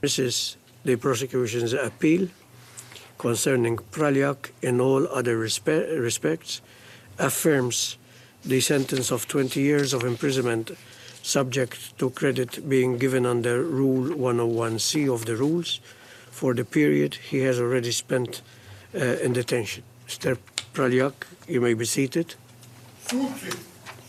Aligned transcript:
This 0.00 0.18
is 0.18 0.56
the 0.84 0.96
prosecution's 0.96 1.72
appeal 1.72 2.28
concerning 3.18 3.78
Praljak 3.78 4.50
in 4.60 4.80
all 4.80 5.08
other 5.08 5.38
respe 5.38 5.98
respects, 5.98 6.60
affirms 7.18 7.96
the 8.44 8.60
sentence 8.60 9.10
of 9.10 9.26
20 9.26 9.60
years 9.60 9.94
of 9.94 10.04
imprisonment 10.04 10.70
subject 11.22 11.98
to 11.98 12.10
credit 12.10 12.68
being 12.68 12.98
given 12.98 13.24
under 13.24 13.62
Rule 13.62 14.14
101C 14.14 15.12
of 15.12 15.24
the 15.24 15.34
rules 15.34 15.80
for 16.30 16.52
the 16.52 16.64
period 16.64 17.14
he 17.14 17.38
has 17.38 17.58
already 17.58 17.90
spent 17.90 18.42
uh, 18.94 18.98
in 18.98 19.32
detention. 19.32 19.82
Mr. 20.06 20.36
Praljak, 20.74 21.14
you 21.48 21.60
may 21.60 21.74
be 21.74 21.86
seated. 21.86 22.34
Suci, 23.08 23.50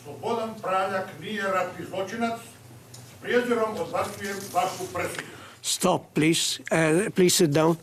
Slobodan 0.04 0.54
Praljak 0.62 1.08
nije 1.22 1.44
ratni 1.44 1.86
zločinac, 1.86 2.40
s 2.94 3.22
prijezirom 3.22 3.78
odbacujem 3.78 4.38
vašu 4.54 4.94
presudu. 4.94 5.37
Stop, 5.68 6.14
please. 6.14 6.64
Uh, 6.72 7.12
please 7.12 7.36
sit 7.36 7.52
down. 7.52 7.76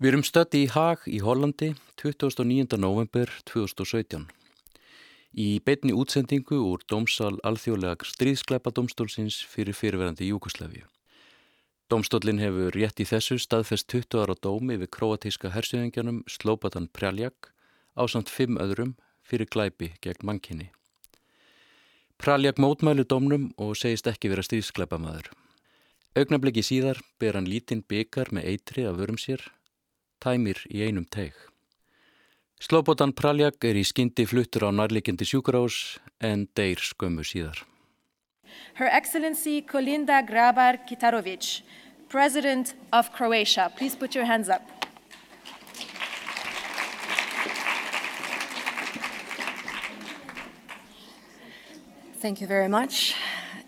Við 0.00 0.08
erum 0.08 0.22
stötti 0.24 0.62
í 0.64 0.68
Haag 0.72 1.02
í 1.04 1.18
Hollandi 1.20 1.74
29. 2.00 2.78
november 2.80 3.28
2017. 3.50 4.22
Í 5.36 5.48
beitni 5.60 5.92
útsendingu 5.92 6.62
úr 6.64 6.80
dómsal 6.88 7.34
alþjóðlega 7.44 8.08
stríðskleipadómstólsins 8.08 9.42
fyrir 9.52 9.76
fyrirverandi 9.76 10.30
Júkoslavíu. 10.30 10.86
Dómstólinn 11.92 12.40
hefur 12.40 12.72
rétt 12.72 13.02
í 13.04 13.06
þessu 13.10 13.36
staðfest 13.42 13.90
20 13.92 14.22
ára 14.22 14.36
dómi 14.40 14.78
við 14.80 14.88
kroatíska 14.96 15.52
hersjöðingjanum 15.52 16.22
Slobatan 16.24 16.88
Praljak 16.88 17.50
á 18.00 18.08
samt 18.08 18.32
fimm 18.32 18.56
öðrum 18.56 18.94
fyrir 19.28 19.50
glæpi 19.52 19.90
gegn 20.00 20.24
mannkynni. 20.24 20.70
Praljak 22.16 22.56
mótmælu 22.56 23.04
dómnum 23.04 23.50
og 23.60 23.76
segist 23.76 24.08
ekki 24.08 24.32
vera 24.32 24.46
stríðskleipamaður. 24.46 25.28
Augnabliki 26.18 26.64
síðar 26.66 26.98
ber 27.22 27.36
hann 27.38 27.46
lítinn 27.46 27.84
byggar 27.86 28.32
með 28.34 28.48
eitri 28.50 28.82
af 28.88 28.96
vörum 28.98 29.18
sér, 29.22 29.38
tæmir 30.18 30.58
í 30.66 30.80
einum 30.82 31.04
teig. 31.06 31.36
Slobodan 32.58 33.12
Praljak 33.14 33.62
er 33.62 33.78
í 33.78 33.84
skyndi 33.86 34.24
fluttur 34.26 34.66
á 34.66 34.70
nærleikendi 34.74 35.28
sjúkurás 35.28 36.00
en 36.18 36.48
deyr 36.58 36.82
skömmu 36.82 37.22
síðar. 37.22 37.62
Her 38.74 38.90
Excellency 38.90 39.62
Kolinda 39.62 40.18
Grabar 40.26 40.80
Kitarovic, 40.88 41.62
President 42.08 42.74
of 42.90 43.12
Croatia. 43.12 43.70
Please 43.78 43.94
put 43.94 44.16
your 44.16 44.26
hands 44.26 44.48
up. 44.48 44.66
Thank 52.18 52.40
you 52.40 52.48
very 52.48 52.66
much. 52.66 53.14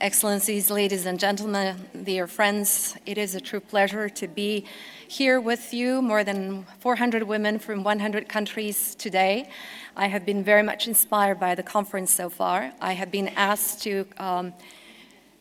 Excellencies, 0.00 0.70
ladies 0.70 1.04
and 1.04 1.20
gentlemen, 1.20 1.76
dear 2.04 2.26
friends, 2.26 2.96
it 3.04 3.18
is 3.18 3.34
a 3.34 3.40
true 3.40 3.60
pleasure 3.60 4.08
to 4.08 4.26
be 4.26 4.64
here 5.06 5.38
with 5.38 5.74
you, 5.74 6.00
more 6.00 6.24
than 6.24 6.64
400 6.78 7.22
women 7.24 7.58
from 7.58 7.84
100 7.84 8.26
countries 8.26 8.94
today. 8.94 9.50
I 9.94 10.06
have 10.06 10.24
been 10.24 10.42
very 10.42 10.62
much 10.62 10.88
inspired 10.88 11.38
by 11.38 11.54
the 11.54 11.62
conference 11.62 12.14
so 12.14 12.30
far. 12.30 12.72
I 12.80 12.94
have 12.94 13.10
been 13.10 13.28
asked 13.36 13.82
to 13.82 14.06
um, 14.16 14.54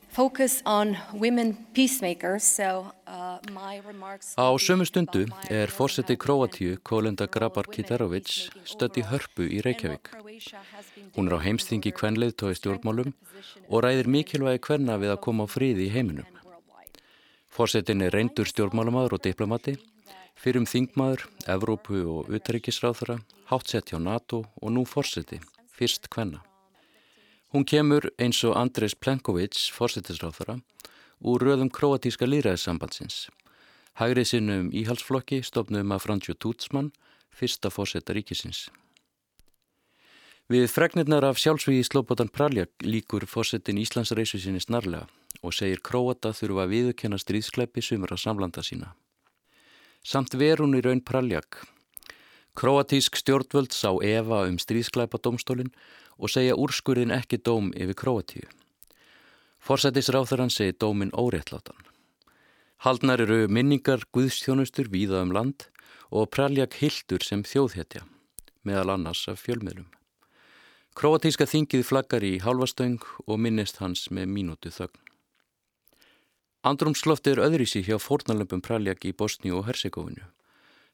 focus 0.10 0.62
on 0.66 0.98
women 1.14 1.56
peacemakers, 1.74 2.44
so 2.44 2.92
uh, 3.08 3.38
my 3.54 3.82
remarks... 3.88 4.34
Á 4.36 4.50
sömu 4.58 4.86
stundu 4.86 5.26
er 5.50 5.70
fórseti 5.70 6.18
Kroatíu, 6.18 6.78
Kolenda 6.84 7.28
Grabar 7.28 7.70
Kitarovic, 7.70 8.50
stödd 8.66 8.98
í 8.98 9.06
hörpu 9.06 9.46
í 9.46 9.62
Reykjavík. 9.66 10.12
Hún 11.16 11.30
er 11.30 11.38
á 11.38 11.40
heimstingi 11.46 11.94
kvenleðtói 11.94 12.56
stjórnmálum 12.58 13.14
og 13.70 13.86
ræðir 13.86 14.10
mikilvægi 14.10 14.64
kvenna 14.66 14.98
við 15.02 15.14
að 15.16 15.24
koma 15.28 15.46
á 15.46 15.54
fríði 15.54 15.88
í 15.88 15.94
heiminum. 15.94 16.28
Fórsetin 17.50 18.04
er 18.06 18.14
reyndur 18.16 18.50
stjórnmálamadur 18.50 19.18
og 19.18 19.24
diplomati, 19.26 19.78
fyrir 20.40 20.64
um 20.64 20.70
þingmaður, 20.70 21.26
Evrópu 21.50 22.04
og 22.08 22.30
utryggisráþara, 22.34 23.20
hátsett 23.52 23.92
hjá 23.92 24.00
NATO 24.02 24.46
og 24.62 24.72
nú 24.74 24.86
fórseti, 24.88 25.42
fyrst 25.76 26.10
kvenna. 26.10 26.44
Hún 27.50 27.66
kemur 27.66 28.12
eins 28.22 28.44
og 28.46 28.54
Andres 28.60 28.94
Plenkovic, 28.94 29.58
fórsetisráþara, 29.74 30.60
úr 31.26 31.42
röðum 31.42 31.72
kroatíska 31.74 32.28
líðræðissambandsins. 32.30 33.24
Hægrið 33.98 34.28
sinnum 34.30 34.68
íhalsflokki 34.70 35.42
stofnum 35.42 35.90
að 35.96 36.04
Fransjó 36.04 36.36
Tútsmann, 36.38 36.92
fyrsta 37.34 37.72
fórseta 37.74 38.14
ríkisins. 38.14 38.68
Við 40.50 40.70
fregnirnar 40.70 41.26
af 41.26 41.42
sjálfsvíði 41.42 41.88
Slobodan 41.88 42.30
Praljak 42.30 42.86
líkur 42.86 43.26
fórsetin 43.30 43.82
Íslandsreysu 43.82 44.40
sinni 44.42 44.62
snarlega 44.62 45.08
og 45.42 45.54
segir 45.54 45.82
Króata 45.86 46.32
þurfa 46.34 46.64
að 46.68 46.74
viðkenna 46.74 47.20
stríðskleipi 47.22 47.82
sumur 47.86 48.14
að 48.14 48.24
samlanda 48.24 48.64
sína. 48.66 48.94
Samt 50.06 50.38
verun 50.38 50.78
í 50.78 50.82
raun 50.86 51.02
Praljak. 51.06 51.64
Króatísk 52.58 53.18
stjórnvöld 53.20 53.74
sá 53.74 53.94
Eva 54.06 54.46
um 54.50 54.58
stríðskleipa 54.62 55.22
domstólinn 55.22 55.70
og 56.20 56.32
segja 56.32 56.58
úrskurðin 56.60 57.16
ekki 57.16 57.40
dóm 57.40 57.72
yfir 57.74 57.96
Króatíu. 57.96 58.48
Forsætisráþarann 59.60 60.52
segi 60.52 60.76
dómin 60.76 61.12
óréttlátan. 61.12 61.76
Haldnar 62.80 63.20
eru 63.20 63.48
minningar 63.48 64.06
guðstjónustur 64.16 64.88
víða 64.92 65.24
um 65.26 65.34
land 65.36 65.68
og 66.12 66.30
Praljak 66.32 66.78
hildur 66.80 67.24
sem 67.24 67.44
þjóðhetja, 67.44 68.06
meðal 68.64 68.96
annars 68.96 69.26
af 69.28 69.44
fjölmiðlum. 69.44 69.90
Kroatíska 70.96 71.46
þingið 71.48 71.84
flaggar 71.86 72.24
í 72.24 72.40
hálfastöng 72.44 73.04
og 73.28 73.40
minnist 73.40 73.78
hans 73.84 74.08
með 74.12 74.32
mínútu 74.32 74.72
þögn. 74.74 75.00
Andrumslofti 76.64 77.32
er 77.32 77.40
öðrísi 77.40 77.84
hjá 77.88 77.96
fórnalömpum 78.04 78.60
Praljak 78.60 79.06
í 79.08 79.14
Bosni 79.16 79.52
og 79.56 79.68
Herzegovinu. 79.70 80.26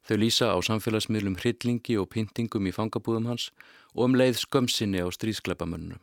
Þau 0.06 0.16
lýsa 0.22 0.52
á 0.54 0.58
samfélagsmiðlum 0.62 1.38
hryllingi 1.40 1.96
og 1.98 2.10
pyntingum 2.14 2.68
í 2.70 2.74
fangabúðum 2.74 3.26
hans 3.30 3.50
og 3.94 4.06
um 4.06 4.14
leið 4.18 4.38
skömsinni 4.44 5.02
á 5.02 5.08
stríðskleipamönnum. 5.10 5.98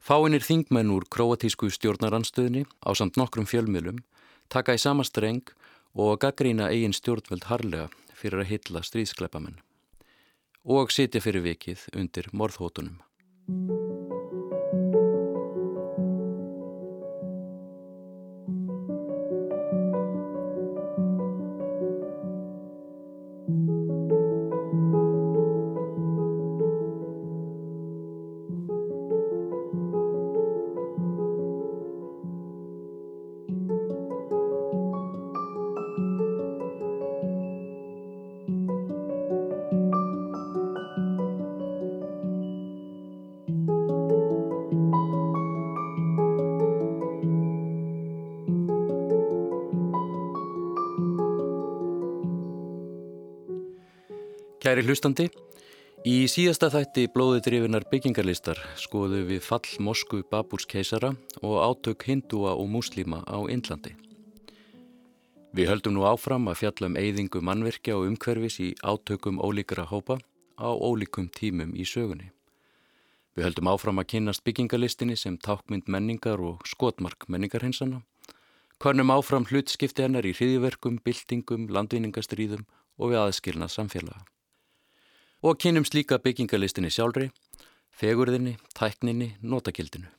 Fáinir 0.00 0.44
þingmenn 0.44 0.92
úr 0.92 1.04
kroatísku 1.12 1.68
stjórnaranstöðni 1.72 2.66
á 2.84 2.90
samt 2.96 3.16
nokkrum 3.20 3.48
fjölmiðlum 3.48 4.00
taka 4.52 4.76
í 4.76 4.80
sama 4.80 5.04
streng 5.04 5.44
og 5.94 6.20
gaggrína 6.24 6.70
eigin 6.72 6.96
stjórnvöld 6.96 7.48
harlega 7.50 7.88
fyrir 8.16 8.44
að 8.44 8.50
hitla 8.54 8.84
stríðskleipamenn 8.84 9.60
og 10.64 10.92
sitja 10.92 11.24
fyrir 11.24 11.44
vikið 11.44 11.86
undir 11.96 12.28
morðhótunum. 12.36 13.00
Kæri 54.70 54.84
hlustandi, 54.86 55.24
í 56.06 56.28
síðasta 56.30 56.68
þætti 56.70 57.08
blóði 57.10 57.40
drifinar 57.42 57.82
byggingarlistar 57.90 58.60
skoðu 58.78 59.24
við 59.26 59.40
fall 59.42 59.66
Mosku 59.82 60.20
Baburs 60.30 60.68
keisara 60.70 61.10
og 61.40 61.56
átök 61.58 62.06
hindúa 62.06 62.52
og 62.54 62.70
múslíma 62.70 63.18
á 63.26 63.50
Indlandi. 63.50 63.96
Við 65.50 65.72
höldum 65.72 65.98
nú 65.98 66.06
áfram 66.06 66.46
að 66.46 66.60
fjalla 66.62 66.92
um 66.92 67.00
eyðingu 67.02 67.42
mannverkja 67.42 67.98
og 67.98 68.12
umhverfis 68.12 68.60
í 68.62 68.70
átökum 68.78 69.42
ólíkara 69.42 69.90
hópa 69.90 70.20
á 70.54 70.70
ólíkum 70.70 71.26
tímum 71.34 71.74
í 71.74 71.82
sögunni. 71.82 72.30
Við 73.34 73.50
höldum 73.50 73.74
áfram 73.74 73.98
að 73.98 74.10
kynast 74.14 74.46
byggingarlistinni 74.46 75.18
sem 75.18 75.34
tákmynd 75.34 75.90
menningar 75.90 76.38
og 76.38 76.62
skotmark 76.62 77.26
menningarhinsana, 77.26 78.04
konum 78.78 79.10
áfram 79.18 79.50
hlutskipti 79.50 80.06
hennar 80.06 80.22
í 80.22 80.30
hriðiverkum, 80.30 81.02
byltingum, 81.02 81.66
landvinningastriðum 81.66 82.68
og 83.02 83.10
við 83.10 83.26
aðskilnað 83.26 83.80
samfélaga 83.80 84.30
og 85.40 85.56
kynum 85.56 85.86
slíka 85.88 86.18
byggingalistinni 86.20 86.90
sjálfri, 86.92 87.30
fegurðinni, 87.96 88.58
tækninni, 88.76 89.34
notakildinu. 89.40 90.10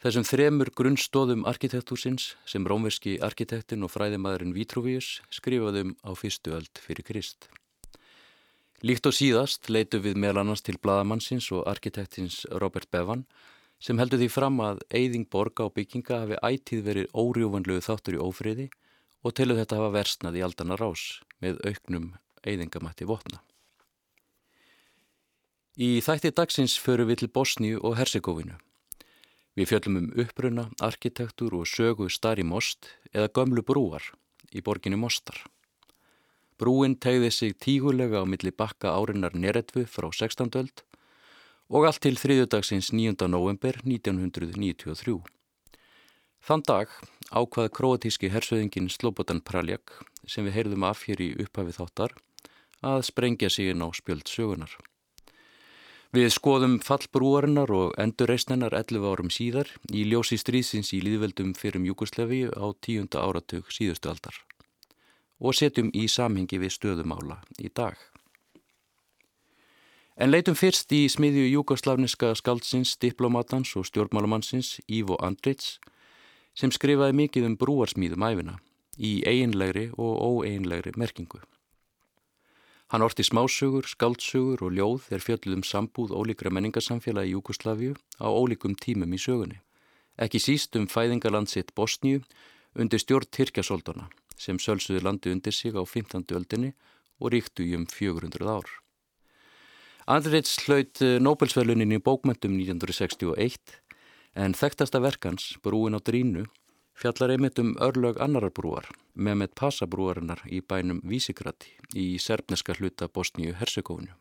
Þessum 0.00 0.24
þremur 0.24 0.70
grunnstóðum 0.72 1.42
arkitektúsins 1.50 2.30
sem 2.48 2.64
rómverski 2.64 3.18
arkitektin 3.20 3.84
og 3.84 3.90
fræðimaðurinn 3.92 4.54
Vitruvius 4.56 5.18
skrifaðum 5.34 5.92
á 6.06 6.10
fyrstu 6.16 6.54
öld 6.56 6.80
fyrir 6.80 7.04
Krist. 7.04 7.50
Líkt 8.80 9.04
og 9.10 9.12
síðast 9.12 9.68
leitu 9.68 10.00
við 10.00 10.16
meðal 10.16 10.46
annars 10.46 10.64
til 10.64 10.78
bladamannsins 10.80 11.50
og 11.52 11.66
arkitektins 11.68 12.46
Robert 12.62 12.88
Bevan 12.88 13.26
sem 13.82 14.00
heldur 14.00 14.22
því 14.22 14.30
fram 14.32 14.62
að 14.64 14.80
eyðing 14.88 15.26
borga 15.28 15.66
og 15.66 15.74
bygginga 15.76 16.22
hafi 16.22 16.40
ætíð 16.40 16.86
verið 16.86 17.12
órjúvanlegu 17.12 17.84
þáttur 17.84 18.16
í 18.16 18.24
ófriði 18.24 18.70
og 19.20 19.36
að 19.36 19.58
þetta 19.58 19.82
hafa 19.82 19.94
versnað 19.98 20.40
í 20.40 20.46
aldana 20.46 20.80
rás 20.80 21.20
með 21.44 21.60
auknum 21.66 22.12
eyðingamætti 22.40 23.04
votna. 23.04 23.42
Í 25.80 26.02
þætti 26.04 26.28
dagsins 26.36 26.74
förum 26.76 27.08
við 27.08 27.22
til 27.22 27.26
Bosníu 27.32 27.78
og 27.80 27.94
Herzegovinu. 27.96 28.58
Við 29.56 29.70
fjöllum 29.70 29.94
um 29.96 30.08
uppruna, 30.20 30.64
arkitektur 30.76 31.54
og 31.56 31.70
sögu 31.70 32.10
Stari 32.12 32.44
Most 32.44 32.90
eða 33.14 33.30
gömlu 33.38 33.64
brúar 33.64 34.04
í 34.52 34.60
borginni 34.60 34.98
Mostar. 35.00 35.38
Brúin 36.60 36.98
tegði 37.00 37.30
sig 37.32 37.56
tígulega 37.56 38.20
á 38.20 38.28
milli 38.28 38.52
bakka 38.52 38.92
árinnar 38.92 39.32
Neretvu 39.32 39.86
frá 39.88 40.10
16. 40.12 40.52
öld 40.60 40.84
og 41.72 41.88
allt 41.88 42.04
til 42.04 42.20
þriðudagsins 42.20 42.92
9. 42.92 43.16
november 43.32 43.80
1993. 43.80 45.16
Þann 46.44 46.66
dag 46.68 46.92
ákvað 47.32 47.72
kroatíski 47.72 48.28
hersöðingin 48.28 48.92
Slobodan 48.92 49.40
Praljak 49.40 49.96
sem 50.28 50.44
við 50.44 50.60
heyrðum 50.60 50.84
af 50.92 51.08
hér 51.08 51.24
í 51.24 51.32
upphafi 51.40 51.72
þáttar 51.80 52.18
að 52.84 53.08
sprengja 53.08 53.48
inn 53.64 53.80
á 53.80 53.88
spjöld 53.96 54.28
sögunar. 54.28 54.76
Við 56.10 56.32
skoðum 56.34 56.72
fallbrúarinnar 56.82 57.70
og 57.70 57.92
endurreisnenar 58.02 58.74
11 58.74 59.04
árum 59.06 59.28
síðar 59.30 59.68
í 59.94 60.02
ljósi 60.10 60.40
stríðsins 60.42 60.88
í 60.96 60.98
líðveldum 61.06 61.52
fyrir 61.54 61.84
Júkoslefi 61.86 62.48
á 62.50 62.66
tíunda 62.82 63.22
áratug 63.22 63.70
síðustu 63.70 64.10
aldar 64.10 64.40
og 65.38 65.54
setjum 65.54 65.92
í 65.94 66.08
samhengi 66.10 66.58
við 66.58 66.74
stöðumála 66.74 67.38
í 67.62 67.70
dag. 67.70 67.94
En 70.18 70.34
leitum 70.34 70.58
fyrst 70.58 70.90
í 70.92 71.06
smiðju 71.08 71.46
júkoslavniska 71.46 72.34
skaldsins, 72.36 72.96
diplomatans 72.98 73.70
og 73.78 73.86
stjórnmálamannsins 73.86 74.80
Ivo 74.90 75.14
Andrits 75.22 75.78
sem 76.58 76.74
skrifaði 76.74 77.16
mikið 77.22 77.48
um 77.52 77.56
brúarsmíðum 77.62 78.26
æfina 78.26 78.58
í 78.98 79.22
eiginlegri 79.22 79.92
og 79.94 80.18
óeiginlegri 80.18 80.98
merkingu. 80.98 81.38
Hann 82.90 83.04
orti 83.06 83.22
smásögur, 83.22 83.86
skaldsögur 83.86 84.64
og 84.66 84.72
ljóð 84.74 85.04
er 85.14 85.22
fjöldum 85.22 85.62
sambúð 85.62 86.10
ólíkra 86.10 86.50
menningarsamfélag 86.50 87.28
í 87.28 87.36
Júkoslavíu 87.36 87.94
á 88.18 88.26
ólíkum 88.26 88.74
tímum 88.74 89.14
í 89.14 89.20
sögunni. 89.22 89.60
Ekki 90.18 90.40
síst 90.42 90.74
um 90.74 90.88
fæðingaland 90.90 91.46
sitt 91.46 91.70
Bosníu 91.78 92.24
undir 92.74 92.98
stjórn 92.98 93.30
Tyrkjasóldana 93.30 94.08
sem 94.34 94.58
sölsuði 94.58 95.04
landi 95.06 95.30
undir 95.30 95.54
sig 95.54 95.78
á 95.78 95.86
15. 95.86 96.26
öldinni 96.34 96.72
og 97.22 97.30
ríktu 97.30 97.62
í 97.62 97.76
um 97.78 97.86
400 97.86 98.50
ár. 98.50 98.66
Andrits 100.10 100.58
hlaut 100.66 100.98
Nobelsverlunin 100.98 101.94
í 101.94 102.02
bókmöntum 102.02 102.58
1961 102.58 103.78
en 104.34 104.58
þekktasta 104.58 104.98
verkans, 104.98 105.54
Brúin 105.62 105.94
á 105.94 106.02
Drínu, 106.02 106.48
fjallar 107.00 107.32
einmitt 107.32 107.58
um 107.58 107.72
örlög 107.80 108.18
annarar 108.20 108.52
brúar, 108.52 108.88
Mehmet 109.14 109.54
Pasa 109.56 109.86
brúarinnar 109.88 110.42
í 110.44 110.60
bænum 110.60 111.00
Vísigrati 111.08 111.72
í 111.96 112.18
serbneska 112.20 112.76
hluta 112.76 113.08
Bosníu-Herzegovinu. 113.08 114.12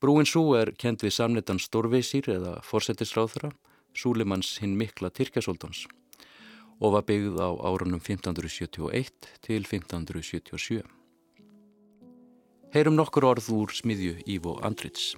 Brúin 0.00 0.24
svo 0.24 0.54
er 0.56 0.72
kend 0.80 1.04
við 1.04 1.12
samnetan 1.12 1.60
Stórveisir 1.60 2.30
eða 2.32 2.60
Forsetisráðra, 2.64 3.52
Súlimans 3.92 4.56
hinn 4.62 4.78
mikla 4.78 5.10
Tyrkjasóldans 5.10 5.84
og 6.80 6.94
var 6.94 7.04
byggð 7.04 7.36
á 7.44 7.50
árunum 7.68 8.00
1571 8.00 9.28
til 9.44 9.66
1577. 9.68 10.80
Heyrum 12.72 12.96
nokkur 12.96 13.26
orð 13.34 13.50
úr 13.52 13.74
smiðju 13.74 14.22
Ívo 14.24 14.56
Andrits. 14.64 15.12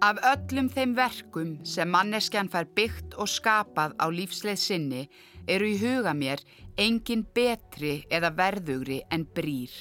Af 0.00 0.16
öllum 0.24 0.70
þeim 0.72 0.94
verkum 0.96 1.48
sem 1.68 1.90
manneskjan 1.92 2.48
fær 2.48 2.64
byggt 2.72 3.18
og 3.20 3.28
skapað 3.28 3.92
á 4.00 4.08
lífsleið 4.08 4.60
sinni 4.62 5.00
eru 5.44 5.66
í 5.68 5.74
huga 5.76 6.14
mér 6.16 6.40
engin 6.80 7.26
betri 7.36 8.06
eða 8.08 8.30
verðugri 8.38 9.02
en 9.12 9.26
brýr. 9.36 9.74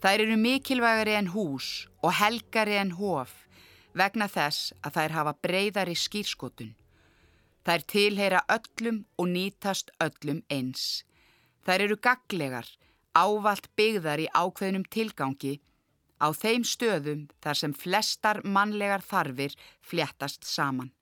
Þær 0.00 0.24
eru 0.24 0.38
mikilvægari 0.40 1.18
en 1.18 1.28
hús 1.34 1.68
og 2.00 2.16
helgari 2.16 2.78
en 2.80 2.94
hof 2.96 3.34
vegna 3.92 4.24
þess 4.24 4.72
að 4.80 4.96
þær 4.96 5.16
hafa 5.18 5.36
breyðari 5.44 5.98
skýrskotun. 6.00 6.72
Þær 7.68 7.86
tilheyra 7.92 8.42
öllum 8.56 9.04
og 9.20 9.28
nýtast 9.36 9.92
öllum 10.00 10.40
eins. 10.48 11.04
Þær 11.68 11.90
eru 11.90 12.00
gaglegar, 12.00 12.72
ávalt 13.12 13.68
byggðar 13.76 14.24
í 14.24 14.32
ákveðnum 14.32 14.88
tilgangi 14.88 15.58
á 16.20 16.32
þeim 16.32 16.64
stöðum 16.64 17.26
þar 17.44 17.60
sem 17.60 17.74
flestar 17.76 18.40
mannlegar 18.44 19.04
þarfir 19.04 19.56
fléttast 19.84 20.46
saman. 20.48 20.92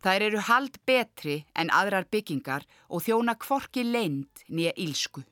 Þær 0.00 0.24
eru 0.30 0.40
hald 0.48 0.78
betri 0.88 1.42
en 1.54 1.70
aðrar 1.76 2.08
byggingar 2.10 2.64
og 2.88 3.04
þjóna 3.04 3.36
kvorki 3.36 3.84
leind 3.84 4.44
nýja 4.48 4.72
ílsku. 4.80 5.22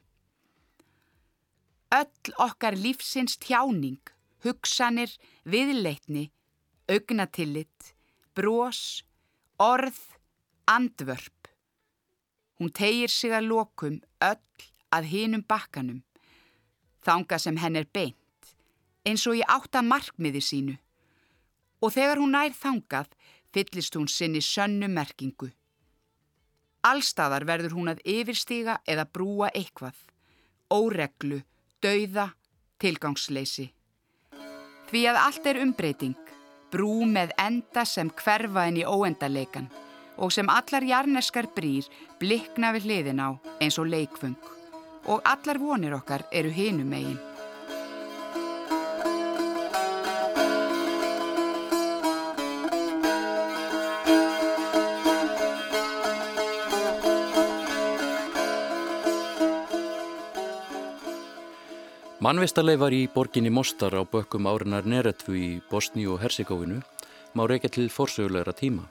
Öll 1.96 2.34
okkar 2.36 2.76
lífsins 2.76 3.38
tjáning, 3.40 4.02
hugsanir, 4.44 5.14
viðleitni, 5.48 6.28
augnatillit, 6.88 7.94
brós, 8.36 9.06
orð, 9.56 9.96
andvörp. 10.68 11.48
Hún 12.60 12.74
tegir 12.76 13.08
sig 13.08 13.32
að 13.32 13.48
lokum 13.48 14.02
öll 14.20 14.68
að 14.92 15.08
hinum 15.14 15.46
bakkanum, 15.48 16.02
þanga 17.00 17.38
sem 17.40 17.56
henn 17.56 17.80
er 17.80 17.88
beint 17.88 18.27
eins 19.08 19.24
og 19.30 19.38
í 19.40 19.42
átta 19.48 19.82
markmiði 19.84 20.42
sínu 20.44 20.76
og 21.82 21.94
þegar 21.94 22.20
hún 22.20 22.34
nær 22.34 22.54
þangað 22.54 23.12
fyllist 23.54 23.96
hún 23.96 24.08
sinni 24.10 24.42
sönnu 24.44 24.88
merkingu. 24.92 25.50
Allstaðar 26.86 27.46
verður 27.48 27.76
hún 27.78 27.92
að 27.92 28.02
yfirstiga 28.06 28.78
eða 28.86 29.06
brúa 29.08 29.50
eitthvað, 29.54 29.96
óreglu, 30.70 31.40
dauða, 31.82 32.30
tilgangsleysi. 32.82 33.68
Því 34.88 35.02
að 35.10 35.20
allt 35.22 35.48
er 35.50 35.60
umbreyting, 35.62 36.16
brú 36.72 37.04
með 37.08 37.34
enda 37.40 37.84
sem 37.88 38.10
hverfa 38.10 38.68
inn 38.68 38.80
í 38.82 38.86
óendaleikan 38.86 39.68
og 40.18 40.32
sem 40.34 40.48
allar 40.50 40.84
jarneskar 40.84 41.48
brýr 41.54 41.86
blikna 42.20 42.72
við 42.76 42.88
hliðin 42.88 43.22
á 43.22 43.30
eins 43.62 43.78
og 43.78 43.90
leikfung 43.90 44.36
og 45.08 45.22
allar 45.24 45.60
vonir 45.62 45.94
okkar 45.96 46.26
eru 46.32 46.50
hinum 46.52 46.90
megin. 46.90 47.27
Mannvistarleifar 62.28 62.92
í 62.92 63.06
borginni 63.08 63.48
Mostar 63.48 63.94
á 63.96 64.04
bökkum 64.04 64.44
árinar 64.50 64.84
Neretvu 64.84 65.32
í 65.32 65.46
Bosníu 65.70 66.10
og 66.12 66.18
Herzegovinu 66.20 66.82
má 67.32 67.46
reykja 67.48 67.70
til 67.72 67.86
forsögulegra 67.88 68.52
tíma. 68.52 68.82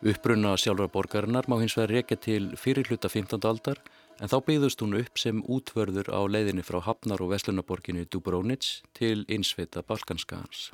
Uppbrunna 0.00 0.54
sjálfra 0.56 0.86
borgarinnar 0.94 1.44
má 1.44 1.58
hins 1.60 1.76
vegar 1.76 1.92
reykja 1.92 2.16
til 2.16 2.46
fyrir 2.56 2.88
hluta 2.88 3.10
15. 3.12 3.36
aldar 3.50 3.82
en 4.16 4.32
þá 4.32 4.38
byggðust 4.48 4.80
hún 4.80 4.96
upp 5.02 5.20
sem 5.20 5.44
útvörður 5.44 6.08
á 6.08 6.24
leiðinni 6.24 6.64
frá 6.64 6.80
Hafnar 6.80 7.20
og 7.20 7.34
Veslunaborginni 7.34 8.08
Dubrovnic 8.08 8.80
til 8.96 9.26
insveita 9.28 9.84
Balkanskans. 9.84 10.70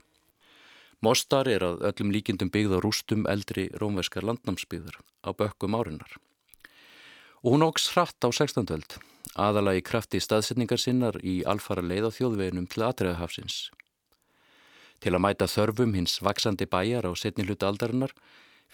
Mostar 1.03 1.51
er 1.51 1.67
að 1.67 1.83
öllum 1.91 2.15
líkindum 2.15 2.55
byggð 2.55 2.79
á 2.79 2.85
rústum 2.87 3.27
eldri 3.27 3.67
rómverskar 3.83 4.23
landnámsbyggður 4.31 5.03
á 5.27 5.35
bökkum 5.35 5.75
árinar. 5.75 6.21
Og 7.43 7.59
hún 7.59 7.67
ógs 7.67 7.91
hratt 7.97 8.23
á 8.23 8.31
16. 8.31 8.63
öld 8.71 9.01
aðala 9.39 9.77
í 9.79 9.83
krafti 9.87 10.21
staðsetningar 10.21 10.81
sinnar 10.83 11.19
í 11.23 11.41
alfara 11.47 11.85
leið 11.85 12.11
á 12.11 12.17
þjóðveginum 12.17 12.67
til 12.71 12.85
aðræðahafsins. 12.89 13.59
Til 14.99 15.15
að 15.15 15.23
mæta 15.23 15.47
þörfum 15.47 15.95
hins 15.95 16.19
vaksandi 16.25 16.67
bæjar 16.67 17.07
á 17.07 17.13
setni 17.15 17.47
hluta 17.47 17.71
aldarinnar 17.71 18.15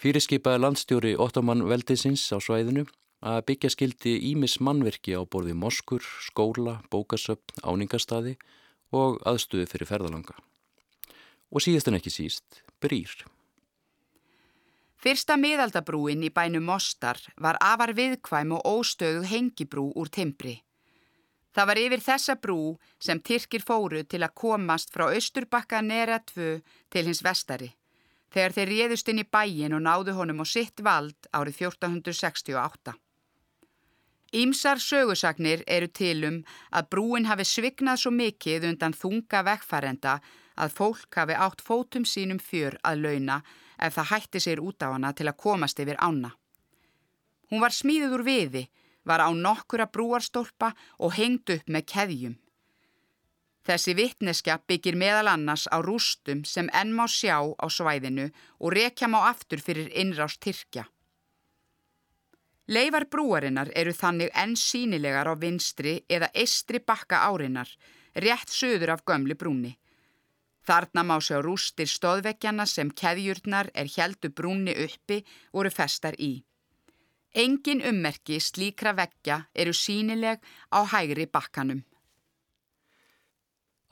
fyrirskipaði 0.01 0.63
landstjóri 0.63 1.13
Ottoman 1.21 1.63
Veldisins 1.69 2.25
á 2.33 2.41
svæðinu 2.41 2.87
að 3.25 3.43
byggja 3.49 3.71
skildi 3.73 4.15
ímis 4.31 4.57
mannverki 4.59 5.15
á 5.15 5.21
borði 5.23 5.55
moskur, 5.57 6.03
skóla, 6.25 6.81
bókasöpn, 6.91 7.61
áningastadi 7.63 8.35
og 8.93 9.21
aðstuði 9.25 9.69
fyrir 9.69 9.89
ferðalanga. 9.89 10.35
Og 11.53 11.63
síðast 11.63 11.89
en 11.89 11.97
ekki 11.99 12.13
síst, 12.13 12.61
brýr. 12.81 13.13
Fyrsta 15.05 15.35
miðaldabrúin 15.37 16.23
í 16.25 16.31
bænum 16.33 16.63
Mostar 16.65 17.19
var 17.37 17.59
afar 17.61 17.91
viðkvæm 17.93 18.55
og 18.55 18.63
óstöðu 18.65 19.27
hengibrú 19.29 19.91
úr 19.93 20.09
timbri. 20.09 20.55
Það 21.53 21.67
var 21.69 21.79
yfir 21.83 22.01
þessa 22.01 22.35
brú 22.41 22.61
sem 22.97 23.19
Tyrkir 23.21 23.61
fóru 23.61 24.01
til 24.09 24.23
að 24.25 24.33
komast 24.41 24.89
frá 24.95 25.11
Östurbakka 25.13 25.83
nera 25.85 26.17
2 26.31 26.47
til 26.89 27.03
hins 27.05 27.21
vestari. 27.21 27.75
þegar 28.33 28.51
þeir 28.55 28.69
réðust 28.69 29.09
inn 29.11 29.21
í 29.21 29.27
bæin 29.31 29.75
og 29.77 29.83
náðu 29.85 30.15
honum 30.17 30.41
á 30.41 30.45
sitt 30.49 30.81
vald 30.81 31.27
árið 31.31 31.59
1468. 31.69 32.95
Ímsar 34.33 34.81
sögusagnir 34.81 35.61
eru 35.67 35.87
tilum 35.87 36.41
að 36.71 36.89
brúin 36.89 37.29
hafi 37.29 37.45
svignað 37.45 38.01
svo 38.01 38.11
mikið 38.11 38.65
undan 38.71 38.97
þunga 38.97 39.43
vekkfærenda 39.47 40.17
að 40.57 40.75
fólk 40.79 41.15
hafi 41.15 41.37
átt 41.45 41.61
fótum 41.61 42.09
sínum 42.09 42.41
fjör 42.41 42.75
að 42.83 43.05
launa 43.05 43.37
ef 43.77 43.97
það 43.97 44.11
hætti 44.11 44.41
sér 44.43 44.61
út 44.63 44.83
á 44.83 44.93
hana 44.93 45.13
til 45.13 45.27
að 45.29 45.39
komast 45.43 45.79
yfir 45.79 45.99
ána. 45.99 46.31
Hún 47.51 47.61
var 47.61 47.75
smíðuð 47.75 48.15
úr 48.17 48.25
viði, 48.25 48.63
var 49.05 49.21
á 49.21 49.29
nokkura 49.33 49.85
brúarstólpa 49.85 50.73
og 50.99 51.13
hengd 51.17 51.51
upp 51.57 51.69
með 51.69 51.87
keðjum. 51.93 52.35
Þessi 53.65 53.95
vittneskja 53.97 54.59
byggir 54.69 54.97
meðal 54.97 55.31
annars 55.31 55.65
á 55.73 55.81
rústum 55.81 56.43
sem 56.45 56.67
enn 56.73 56.93
má 56.93 57.07
sjá 57.09 57.37
á 57.41 57.65
svæðinu 57.65 58.27
og 58.61 58.75
rekja 58.77 59.09
má 59.09 59.23
aftur 59.29 59.61
fyrir 59.61 59.89
innrást 59.89 60.41
Tyrkja. 60.45 60.85
Leifar 62.65 63.05
brúarinnar 63.09 63.69
eru 63.77 63.93
þannig 63.93 64.31
enn 64.33 64.55
sínilegar 64.57 65.29
á 65.29 65.33
vinstri 65.37 65.99
eða 66.09 66.31
eistri 66.33 66.81
bakka 66.81 67.25
árinnar, 67.29 67.69
rétt 68.17 68.49
söður 68.49 68.95
af 68.95 69.03
gömli 69.05 69.37
brúni. 69.37 69.75
Þarna 70.65 71.03
má 71.05 71.15
sjá 71.21 71.37
rústir 71.45 71.89
stóðvekkjana 71.89 72.65
sem 72.65 72.89
keðjurnar 72.89 73.69
er 73.73 73.89
heldu 73.97 74.31
brúni 74.33 74.73
uppi 74.85 75.21
voru 75.53 75.69
festar 75.69 76.17
í. 76.17 76.41
Engin 77.35 77.83
ummerki 77.85 78.39
slíkra 78.39 78.95
vekkja 78.95 79.43
eru 79.53 79.73
sínileg 79.75 80.39
á 80.71 80.79
hægri 80.87 81.27
bakkanum. 81.27 81.83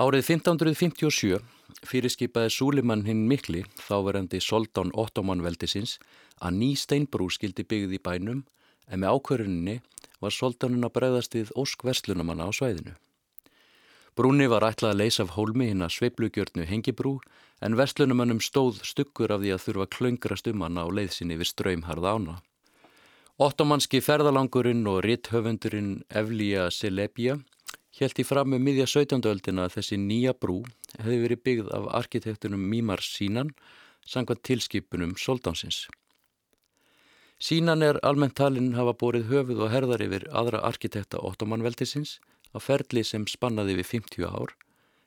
Árið 0.01 0.25
1557 0.25 1.37
fyrirskipaði 1.85 2.49
Súlimann 2.55 3.03
hinn 3.05 3.27
mikli, 3.29 3.61
þáverandi 3.85 4.39
Soldán 4.41 4.89
Ottomanveldisins, 4.97 5.99
að 6.41 6.57
ný 6.61 6.69
steinbrú 6.79 7.29
skildi 7.29 7.65
byggði 7.67 7.99
bænum 8.01 8.41
en 8.87 9.03
með 9.03 9.13
ákvöruninni 9.19 9.75
var 10.23 10.33
Soldánun 10.33 10.87
að 10.87 10.95
bregðast 10.97 11.37
við 11.37 11.53
ósk 11.59 11.85
verslunamanna 11.85 12.47
á 12.47 12.51
svæðinu. 12.55 12.95
Brúni 14.13 14.45
var 14.51 14.65
ætlað 14.67 14.93
að 14.93 14.99
leysa 15.01 15.23
af 15.25 15.35
hólmi 15.37 15.69
hinn 15.71 15.81
að 15.81 15.95
sveiplugjörnu 15.97 16.67
hengibrú 16.69 17.15
en 17.65 17.77
verslunumannum 17.79 18.41
stóð 18.43 18.83
stuggur 18.85 19.33
af 19.33 19.41
því 19.41 19.55
að 19.55 19.63
þurfa 19.65 19.87
klöngrast 19.97 20.49
um 20.51 20.65
hana 20.65 20.85
á 20.85 20.89
leiðsinni 20.89 21.39
við 21.39 21.49
ströymharða 21.53 22.17
ána. 22.17 22.35
Ottomanski 23.41 24.03
ferðalangurinn 24.05 24.85
og 24.87 25.01
rithöfundurinn 25.07 26.03
Evlija 26.13 26.69
Selebja 26.69 27.39
Hjælt 27.93 28.17
í 28.17 28.23
fram 28.25 28.49
með 28.49 28.57
um 28.57 28.63
miðja 28.65 28.85
17. 28.89 29.19
öldina 29.29 29.67
að 29.67 29.75
þessi 29.75 29.97
nýja 30.01 30.31
brú 30.33 30.63
hefði 30.95 31.17
verið 31.21 31.41
byggð 31.45 31.67
af 31.77 31.89
arkitektunum 31.99 32.63
Mímar 32.71 33.03
Sínan 33.05 33.51
sangvað 34.09 34.41
tilskipunum 34.49 35.13
Soldánsins. 35.21 35.83
Sínan 37.37 37.85
er 37.85 37.99
almennt 38.01 38.33
talinn 38.39 38.73
hafa 38.73 38.95
borið 38.97 39.29
höfuð 39.29 39.61
og 39.67 39.71
herðar 39.75 40.01
yfir 40.07 40.25
aðra 40.33 40.63
arkitekta 40.65 41.21
Ottomanveldisins 41.21 42.15
á 42.53 42.57
ferli 42.61 43.03
sem 43.03 43.25
spannaði 43.27 43.79
við 43.81 43.89
50 43.97 44.29
ár 44.29 44.53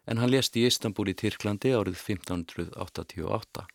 en 0.06 0.18
hann 0.22 0.30
lést 0.30 0.56
í 0.58 0.66
Istanbul 0.66 1.08
í 1.10 1.16
Tyrklandi 1.18 1.72
árið 1.74 1.98
1588. 1.98 3.66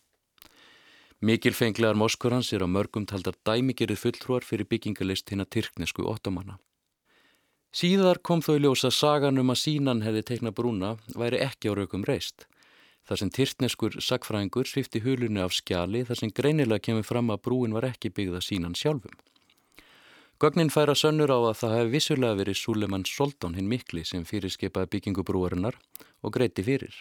Mikilfenglegar 1.22 1.94
moskur 1.94 2.34
hans 2.34 2.50
er 2.52 2.64
á 2.64 2.68
mörgum 2.68 3.04
taldar 3.06 3.36
dæmigerið 3.46 4.00
fulltrúar 4.00 4.46
fyrir 4.46 4.66
byggingalist 4.66 5.30
hinn 5.30 5.44
að 5.44 5.52
tyrknesku 5.56 6.06
Ottomana. 6.08 6.56
Síðar 7.72 8.18
kom 8.20 8.42
þó 8.44 8.56
í 8.56 8.62
ljós 8.64 8.82
að 8.84 8.96
sagan 8.96 9.38
um 9.40 9.52
að 9.52 9.60
sínan 9.62 10.02
hefði 10.04 10.24
teikna 10.28 10.50
brúna 10.52 10.96
væri 11.16 11.38
ekki 11.44 11.70
á 11.70 11.78
raukum 11.78 12.02
reist. 12.08 12.48
Þar 13.06 13.20
sem 13.20 13.30
tyrtneskur 13.38 13.96
sagfræðingur 14.02 14.68
svifti 14.68 15.00
hulunni 15.02 15.40
af 15.42 15.54
skjali 15.56 16.02
þar 16.08 16.20
sem 16.20 16.34
greinilega 16.34 16.84
kemur 16.88 17.06
fram 17.06 17.32
að 17.32 17.44
brúin 17.46 17.76
var 17.76 17.86
ekki 17.88 18.12
byggða 18.12 18.42
sínan 18.44 18.76
sjálfum. 18.78 19.14
Gögnin 20.42 20.72
færa 20.74 20.96
sönnur 20.98 21.30
á 21.30 21.38
að 21.38 21.58
það 21.60 21.72
hefði 21.76 21.90
vissulega 21.92 22.36
verið 22.40 22.56
Súlemann 22.58 23.04
Soldón 23.06 23.52
hinn 23.54 23.68
mikli 23.70 24.00
sem 24.02 24.24
fyrirskipaði 24.26 24.88
byggingu 24.90 25.22
brúarinnar 25.22 25.76
og 26.18 26.32
greiti 26.34 26.64
fyrir. 26.66 26.96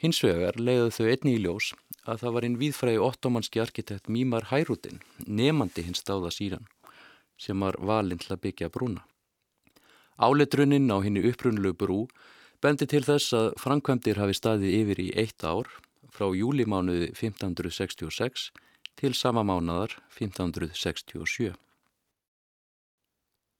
Hins 0.00 0.22
vegar 0.24 0.56
leiðu 0.56 0.86
þau 0.96 1.10
einni 1.10 1.34
í 1.36 1.42
ljós 1.42 1.74
að 2.08 2.22
það 2.22 2.32
var 2.38 2.46
einn 2.48 2.56
víðfræði 2.62 3.02
ottomanski 3.04 3.60
arkitekt 3.60 4.08
Mímar 4.08 4.48
Hærutin, 4.48 5.02
nefandi 5.26 5.84
hins 5.90 6.00
stáða 6.00 6.32
síran, 6.32 6.64
sem 7.36 7.60
var 7.60 7.76
valinn 7.84 8.24
til 8.24 8.32
að 8.32 8.42
byggja 8.46 8.72
brúna. 8.72 9.04
Áletruninn 10.16 10.88
á 10.88 11.04
henni 11.04 11.28
upprunlu 11.28 11.76
brú 11.76 12.06
bendi 12.64 12.88
til 12.88 13.04
þess 13.04 13.36
að 13.36 13.52
framkvæmdir 13.60 14.24
hafi 14.24 14.40
staðið 14.40 14.80
yfir 14.80 15.04
í 15.04 15.08
eitt 15.20 15.44
ár 15.44 15.68
frá 16.08 16.32
júlimánuði 16.32 17.12
1566 17.12 18.50
til 18.96 19.12
sama 19.12 19.44
mánadar 19.44 20.00
1567. 20.16 21.52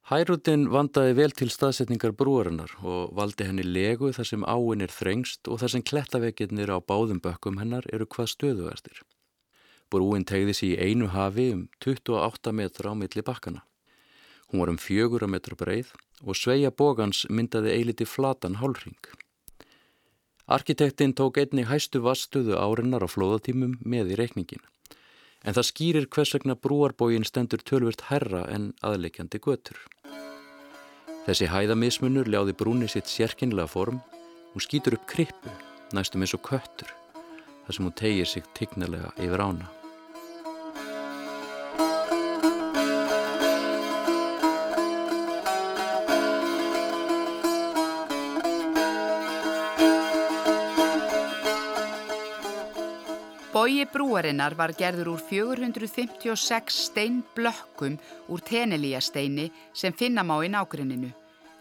Hærutin 0.08 0.70
vandaði 0.72 1.12
vel 1.18 1.34
til 1.36 1.50
staðsetningar 1.52 2.14
brúarinnar 2.16 2.70
og 2.80 3.10
valdi 3.18 3.44
henni 3.44 3.64
legu 3.66 4.08
þar 4.16 4.28
sem 4.30 4.46
áin 4.48 4.80
er 4.80 4.88
þrengst 4.88 5.50
og 5.52 5.58
þar 5.60 5.72
sem 5.74 5.82
klettavekirnir 5.90 6.72
á 6.72 6.80
báðum 6.80 7.18
bökkum 7.20 7.58
hennar 7.60 7.84
eru 7.92 8.06
hvað 8.08 8.30
stöðuverstir. 8.32 9.02
Brúin 9.92 10.24
tegði 10.24 10.54
sér 10.56 10.70
í 10.70 10.88
einu 10.88 11.10
hafi 11.12 11.50
um 11.52 11.66
28 11.84 12.54
metra 12.56 12.94
á 12.96 12.96
milli 12.96 13.26
bakkana. 13.26 13.60
Hún 14.48 14.64
var 14.64 14.72
um 14.72 14.80
fjögura 14.80 15.28
metra 15.28 15.60
breið 15.60 15.92
og 16.24 16.40
sveia 16.40 16.72
bógans 16.72 17.26
myndaði 17.28 17.76
eiliti 17.76 18.08
flatan 18.08 18.62
hálfring. 18.62 19.12
Arkitektinn 20.48 21.12
tók 21.12 21.36
einni 21.36 21.68
hæstu 21.68 22.00
vastuðu 22.00 22.56
árinnar 22.56 23.04
á 23.04 23.08
flóðatímum 23.12 23.76
með 23.84 24.16
í 24.16 24.20
reikningin. 24.24 24.64
En 25.46 25.54
það 25.54 25.68
skýrir 25.68 26.08
hvers 26.10 26.34
vegna 26.34 26.56
brúarbógin 26.58 27.26
stendur 27.26 27.62
tölvert 27.62 28.08
herra 28.08 28.42
en 28.50 28.72
aðleikjandi 28.82 29.40
götur. 29.44 29.78
Þessi 31.28 31.48
hæðamismunur 31.52 32.28
ljáði 32.32 32.56
brúni 32.58 32.88
sitt 32.90 33.10
sérkynlega 33.12 33.68
form 33.70 34.00
og 34.54 34.64
skýtur 34.64 34.98
upp 34.98 35.06
krippu, 35.10 35.52
næstum 35.94 36.24
eins 36.24 36.34
og 36.34 36.42
köttur, 36.46 36.90
þar 37.66 37.76
sem 37.76 37.86
hún 37.86 37.98
tegir 38.02 38.30
sig 38.30 38.48
tignalega 38.58 39.12
yfir 39.20 39.44
ána. 39.44 39.77
Bogi 53.58 53.88
brúarinnar 53.90 54.54
var 54.54 54.70
gerður 54.78 55.08
úr 55.16 55.22
456 55.26 56.76
steinblökkum 56.78 57.96
úr 58.30 58.40
tenelíasteini 58.46 59.48
sem 59.74 59.94
finna 59.98 60.22
má 60.22 60.36
í 60.46 60.50
nákrinninu. 60.52 61.08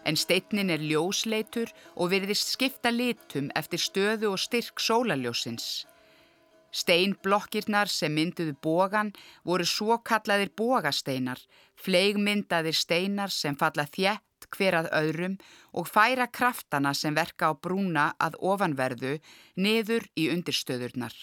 En 0.06 0.14
steinin 0.14 0.68
er 0.70 0.84
ljósleitur 0.84 1.72
og 1.96 2.12
virðist 2.12 2.52
skipta 2.52 2.92
litum 2.94 3.48
eftir 3.58 3.82
stöðu 3.82 4.28
og 4.30 4.38
styrk 4.38 4.78
sólaljósins. 4.78 5.88
Steinblokkirnar 6.70 7.90
sem 7.90 8.14
mynduðu 8.14 8.54
bogan 8.62 9.10
voru 9.42 9.66
svo 9.66 9.96
kallaðir 9.98 10.52
bogasteinar, 10.54 11.40
fleigmyndaðir 11.82 12.78
steinar 12.78 13.34
sem 13.34 13.58
falla 13.58 13.88
þjætt 13.96 14.46
hver 14.54 14.78
að 14.84 14.92
öðrum 15.00 15.34
og 15.74 15.90
færa 15.90 16.28
kraftana 16.30 16.94
sem 16.94 17.18
verka 17.18 17.50
á 17.50 17.58
brúna 17.58 18.12
að 18.22 18.38
ofanverðu 18.52 19.16
niður 19.58 20.06
í 20.14 20.28
undirstöðurnar. 20.36 21.18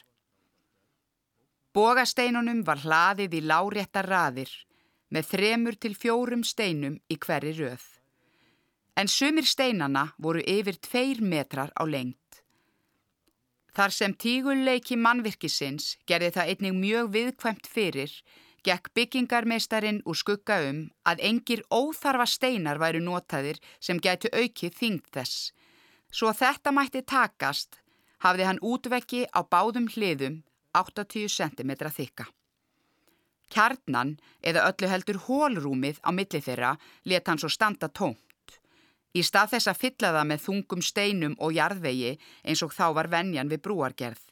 Bogasteinunum 1.76 2.62
var 2.64 2.80
hlaðið 2.86 3.34
í 3.36 3.40
láréttar 3.44 4.08
raðir 4.08 4.52
með 5.12 5.26
þremur 5.34 5.76
til 5.76 5.92
fjórum 6.00 6.46
steinum 6.48 6.94
í 7.12 7.18
hverri 7.20 7.52
röð. 7.58 7.84
En 8.96 9.12
sumir 9.12 9.44
steinana 9.44 10.06
voru 10.16 10.40
yfir 10.48 10.80
tveir 10.80 11.20
metrar 11.20 11.74
á 11.76 11.84
lengt. 11.84 12.40
Þar 13.76 13.92
sem 13.92 14.16
tígulleiki 14.16 14.96
mannvirkisins 14.96 15.98
gerði 16.08 16.32
það 16.38 16.54
einnig 16.54 16.80
mjög 16.80 17.12
viðkvæmt 17.18 17.68
fyrir, 17.68 18.16
gekk 18.64 18.94
byggingarmeistarinn 18.96 20.00
úr 20.08 20.16
skugga 20.16 20.62
um 20.72 20.82
að 21.04 21.28
engir 21.28 21.68
óþarfa 21.68 22.32
steinar 22.38 22.80
væru 22.80 23.04
notaðir 23.04 23.60
sem 23.84 24.00
gætu 24.00 24.32
aukið 24.32 24.80
þingd 24.80 25.12
þess. 25.12 25.52
Svo 26.08 26.32
þetta 26.32 26.72
mætti 26.72 27.04
takast 27.04 27.82
hafði 28.24 28.48
hann 28.48 28.64
útvekki 28.64 29.26
á 29.36 29.44
báðum 29.44 29.92
hliðum 29.92 30.46
80 30.82 31.30
cm 31.32 31.72
þykka. 31.98 32.28
Kjarnan 33.54 34.16
eða 34.42 34.66
öllu 34.70 34.90
heldur 34.90 35.20
hólrúmið 35.28 36.00
á 36.02 36.10
milli 36.12 36.42
þeirra 36.42 36.76
let 37.06 37.28
hann 37.30 37.42
svo 37.42 37.50
standa 37.50 37.90
tómt. 37.90 38.22
Í 39.16 39.22
stað 39.24 39.56
þess 39.56 39.72
að 39.72 39.82
fylla 39.82 40.14
það 40.16 40.30
með 40.32 40.46
þungum 40.46 40.82
steinum 40.84 41.36
og 41.40 41.54
jarðvegi 41.56 42.16
eins 42.44 42.64
og 42.66 42.74
þá 42.76 42.88
var 42.98 43.12
venjan 43.14 43.52
við 43.52 43.62
brúargerð. 43.68 44.24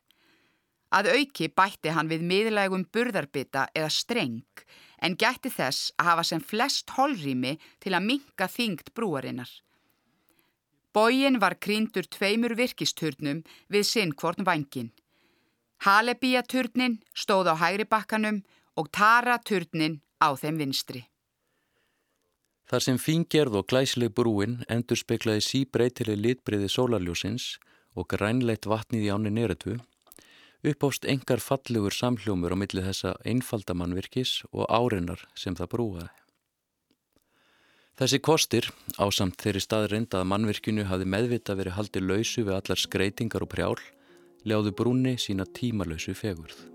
Að 0.94 1.10
auki 1.18 1.48
bætti 1.50 1.94
hann 1.94 2.10
við 2.12 2.26
miðlægum 2.30 2.84
burðarbita 2.94 3.70
eða 3.74 3.90
streng 3.90 4.66
en 5.04 5.16
gætti 5.20 5.50
þess 5.52 5.94
að 5.98 6.10
hafa 6.10 6.26
sem 6.30 6.44
flest 6.44 6.94
holrými 6.98 7.56
til 7.84 7.94
að 7.96 8.06
minka 8.10 8.48
þyngd 8.48 8.92
brúarinnar. 8.96 9.50
Bógin 10.94 11.40
var 11.42 11.58
krýndur 11.58 12.06
tveimur 12.06 12.54
virkisturnum 12.60 13.42
við 13.74 13.88
sinn 13.90 14.14
hvorn 14.14 14.46
vangin. 14.46 14.92
Halebíaturnin 15.84 17.02
stóð 17.12 17.52
á 17.52 17.56
hægri 17.60 17.84
bakkanum 17.84 18.44
og 18.80 18.88
Tara-turnin 18.96 20.00
á 20.24 20.32
þeim 20.40 20.62
vinstri. 20.62 21.02
Þar 22.72 22.84
sem 22.86 22.98
fíngerð 22.98 23.58
og 23.60 23.68
glæsleg 23.68 24.14
brúin 24.16 24.62
endur 24.72 24.96
speklaði 24.96 25.44
síbreytileg 25.44 26.22
litbriði 26.24 26.70
sólarljósins 26.72 27.58
og 28.00 28.08
grænleitt 28.14 28.64
vatnið 28.64 29.10
í 29.10 29.12
áni 29.12 29.34
neretu, 29.36 29.76
uppást 30.64 31.04
engar 31.04 31.44
fallegur 31.44 31.92
samhljómur 31.92 32.56
á 32.56 32.58
milli 32.58 32.86
þessa 32.86 33.18
einfaldamannvirkis 33.28 34.46
og 34.56 34.72
áreinar 34.72 35.28
sem 35.36 35.58
það 35.60 35.72
brúaði. 35.76 36.12
Þessi 38.00 38.22
kostir, 38.24 38.70
ásamt 38.98 39.36
þeirri 39.44 39.62
staðreind 39.62 40.16
að 40.16 40.30
mannvirkinu 40.32 40.88
hafi 40.90 41.06
meðvita 41.06 41.54
verið 41.60 41.76
haldið 41.76 42.08
lausu 42.08 42.46
við 42.48 42.56
allar 42.56 42.80
skreitingar 42.80 43.44
og 43.46 43.52
prjál, 43.52 43.76
ljáðu 44.44 44.74
brúni 44.76 45.16
sína 45.18 45.46
tímalausu 45.46 46.16
fegurð. 46.18 46.70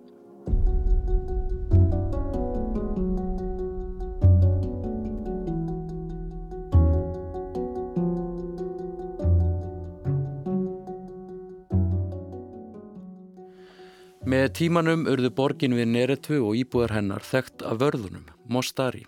Með 14.28 14.50
tímanum 14.58 15.06
urðu 15.08 15.30
borgin 15.32 15.72
við 15.72 15.86
Neretvu 15.88 16.42
og 16.44 16.58
íbúðar 16.58 16.98
hennar 16.98 17.24
þekkt 17.24 17.62
af 17.64 17.78
vörðunum, 17.80 18.26
Mostari 18.44 19.06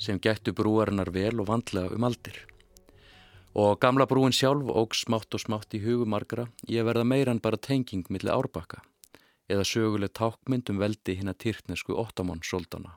sem 0.00 0.16
gættu 0.18 0.54
brúarinnar 0.56 1.10
vel 1.12 1.36
og 1.40 1.50
vandlega 1.50 1.92
um 1.92 2.06
aldir. 2.08 2.38
Og 3.54 3.78
gamla 3.78 4.08
brúin 4.10 4.34
sjálf 4.34 4.66
óg 4.66 4.96
smátt 4.98 5.34
og 5.36 5.42
smátt 5.42 5.76
í 5.78 5.82
hugumarkra 5.84 6.48
í 6.66 6.80
að 6.80 6.88
verða 6.88 7.06
meira 7.06 7.30
en 7.30 7.42
bara 7.42 7.60
tenging 7.60 8.08
millir 8.10 8.34
árbakka 8.34 8.82
eða 9.46 9.66
söguleg 9.68 10.10
tákmynd 10.16 10.70
um 10.72 10.80
veldi 10.80 11.14
hinn 11.18 11.30
að 11.30 11.40
týrknesku 11.44 11.94
Óttamón-soldana. 12.00 12.96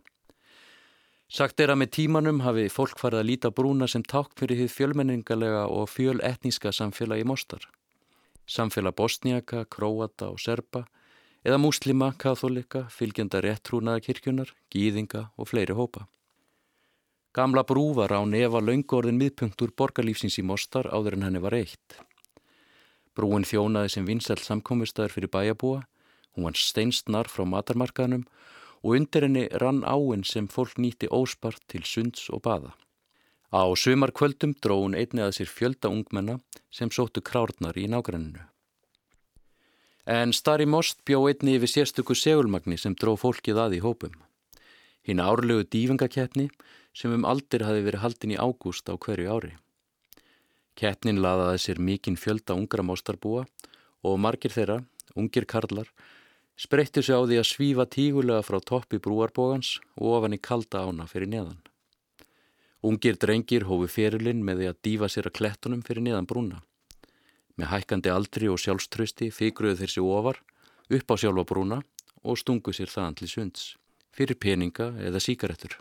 Sagt 1.27 1.59
er 1.59 1.73
að 1.73 1.81
með 1.81 1.91
tímanum 1.97 2.39
hafi 2.45 2.69
fólk 2.71 2.97
farið 3.01 3.19
að 3.19 3.29
líta 3.29 3.51
brúna 3.51 3.87
sem 3.91 4.01
tákn 4.01 4.37
fyrir 4.39 4.61
því 4.61 4.67
fjölmenningalega 4.71 5.65
og 5.67 5.89
fjöletníska 5.91 6.71
samfélagi 6.71 7.27
Mostar. 7.27 7.67
Samfélag 8.47 8.95
bosníaka, 8.95 9.65
króata 9.67 10.31
og 10.31 10.39
serba 10.39 10.85
eða 11.43 11.59
múslima, 11.59 12.13
katholika, 12.17 12.87
fylgjenda 12.89 13.43
réttrúnaða 13.43 14.05
kirkjunar, 14.07 14.55
gýðinga 14.71 15.27
og 15.35 15.51
fleiri 15.51 15.75
hópa. 15.75 16.07
Gamla 17.37 17.61
brú 17.69 17.91
var 17.93 18.09
á 18.09 18.25
nefa 18.25 18.57
laungorðin 18.57 19.19
miðpunktur 19.21 19.69
borgarlífsins 19.77 20.39
í 20.41 20.43
Mostar 20.49 20.87
áður 20.89 21.19
en 21.19 21.25
henni 21.27 21.41
var 21.43 21.53
eitt. 21.53 21.99
Brúin 23.13 23.45
þjónaði 23.45 23.91
sem 23.93 24.07
vinsælt 24.09 24.41
samkomistar 24.41 25.13
fyrir 25.13 25.29
bæjabúa, 25.29 25.83
hún 26.33 26.47
var 26.47 26.57
steinsnar 26.57 27.29
frá 27.29 27.45
matarmarkaðnum 27.45 28.25
og 28.81 28.97
undir 28.97 29.27
henni 29.27 29.45
rann 29.61 29.83
áinn 29.85 30.25
sem 30.25 30.49
fólk 30.49 30.81
nýtti 30.81 31.11
óspart 31.13 31.61
til 31.69 31.85
sunds 31.85 32.25
og 32.33 32.41
baða. 32.49 32.73
Á 33.53 33.69
sömarkvöldum 33.69 34.57
dró 34.57 34.81
hún 34.81 34.97
einni 34.97 35.21
að 35.21 35.37
sér 35.37 35.53
fjölda 35.53 35.93
ungmenna 35.93 36.39
sem 36.73 36.89
sóttu 36.89 37.21
krárnar 37.21 37.77
í 37.77 37.85
nágranninu. 37.85 38.49
En 40.09 40.33
Stari 40.33 40.65
Most 40.65 41.05
bjó 41.05 41.27
einni 41.29 41.59
yfir 41.61 41.69
sérstöku 41.69 42.17
segulmagni 42.17 42.81
sem 42.81 42.97
dró 42.97 43.13
fólkið 43.13 43.61
að 43.61 43.77
í 43.77 43.85
hópum. 43.85 44.17
Hinn 45.07 45.23
árlegu 45.23 45.63
dýfingakeppni 45.63 46.49
sem 46.91 47.13
um 47.15 47.25
aldir 47.29 47.63
hafi 47.63 47.85
verið 47.85 48.03
haldin 48.03 48.33
í 48.35 48.41
ágúst 48.41 48.89
á 48.91 48.99
hverju 48.99 49.31
ári. 49.31 49.53
Keppnin 50.77 51.21
laðaði 51.23 51.61
sér 51.63 51.79
mikinn 51.79 52.19
fjölda 52.19 52.57
ungra 52.59 52.83
móstarbúa 52.83 53.45
og 54.03 54.19
margir 54.19 54.51
þeirra, 54.53 54.81
ungir 55.15 55.47
karlar, 55.49 55.87
spreyttu 56.59 57.01
sig 57.01 57.15
á 57.15 57.23
því 57.23 57.39
að 57.39 57.49
svífa 57.53 57.85
tígulega 57.87 58.43
frá 58.43 58.59
toppi 58.59 58.99
brúarbógans 58.99 59.77
og 59.95 60.19
ofan 60.19 60.35
í 60.35 60.41
kalda 60.41 60.83
ána 60.83 61.07
fyrir 61.07 61.31
neðan. 61.31 61.63
Ungir 62.83 63.17
drengir 63.17 63.65
hófu 63.65 63.87
ferilinn 63.89 64.43
með 64.45 64.61
því 64.61 64.69
að 64.69 64.79
dífa 64.85 65.09
sér 65.09 65.31
að 65.31 65.37
klettunum 65.39 65.81
fyrir 65.87 66.03
neðan 66.03 66.29
brúna. 66.29 66.61
Með 67.57 67.71
hækkandi 67.71 68.13
aldri 68.13 68.51
og 68.51 68.59
sjálfströsti 68.61 69.31
fygruðu 69.33 69.79
þeir 69.79 69.95
sér 69.95 70.11
ofar, 70.19 70.43
upp 70.93 71.09
á 71.09 71.15
sjálfa 71.17 71.47
brúna 71.47 71.81
og 72.21 72.37
stungu 72.37 72.75
sér 72.75 72.91
þaðan 72.91 73.17
til 73.17 73.31
sunds, 73.31 73.63
fyrir 74.17 74.39
peninga 74.41 74.91
eða 74.97 75.21
síkaretur. 75.21 75.77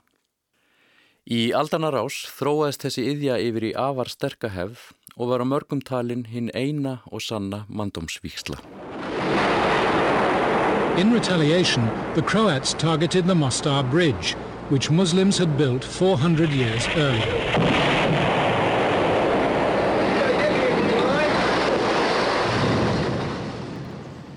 Í 1.27 1.51
aldanar 1.59 1.97
ás 1.99 2.21
þróaðist 2.37 2.85
þessi 2.85 3.09
yðja 3.11 3.41
yfir 3.43 3.65
í 3.67 3.75
afar 3.75 4.13
sterkahefð 4.13 4.93
og 5.17 5.33
var 5.33 5.43
á 5.43 5.47
mörgum 5.49 5.81
talin 5.83 6.27
hinn 6.31 6.53
eina 6.55 7.01
og 7.11 7.25
sanna 7.25 7.65
mandómsvíksla. 7.67 8.61
In 10.97 11.13
retaliation, 11.13 11.91
the 12.15 12.23
Croats 12.23 12.73
targeted 12.75 13.27
the 13.27 13.35
Mostar 13.35 13.83
Bridge, 13.83 14.33
which 14.71 14.91
Muslims 14.91 15.37
had 15.37 15.59
built 15.59 15.85
400 15.85 16.49
years 16.51 16.87
earlier. 16.97 17.35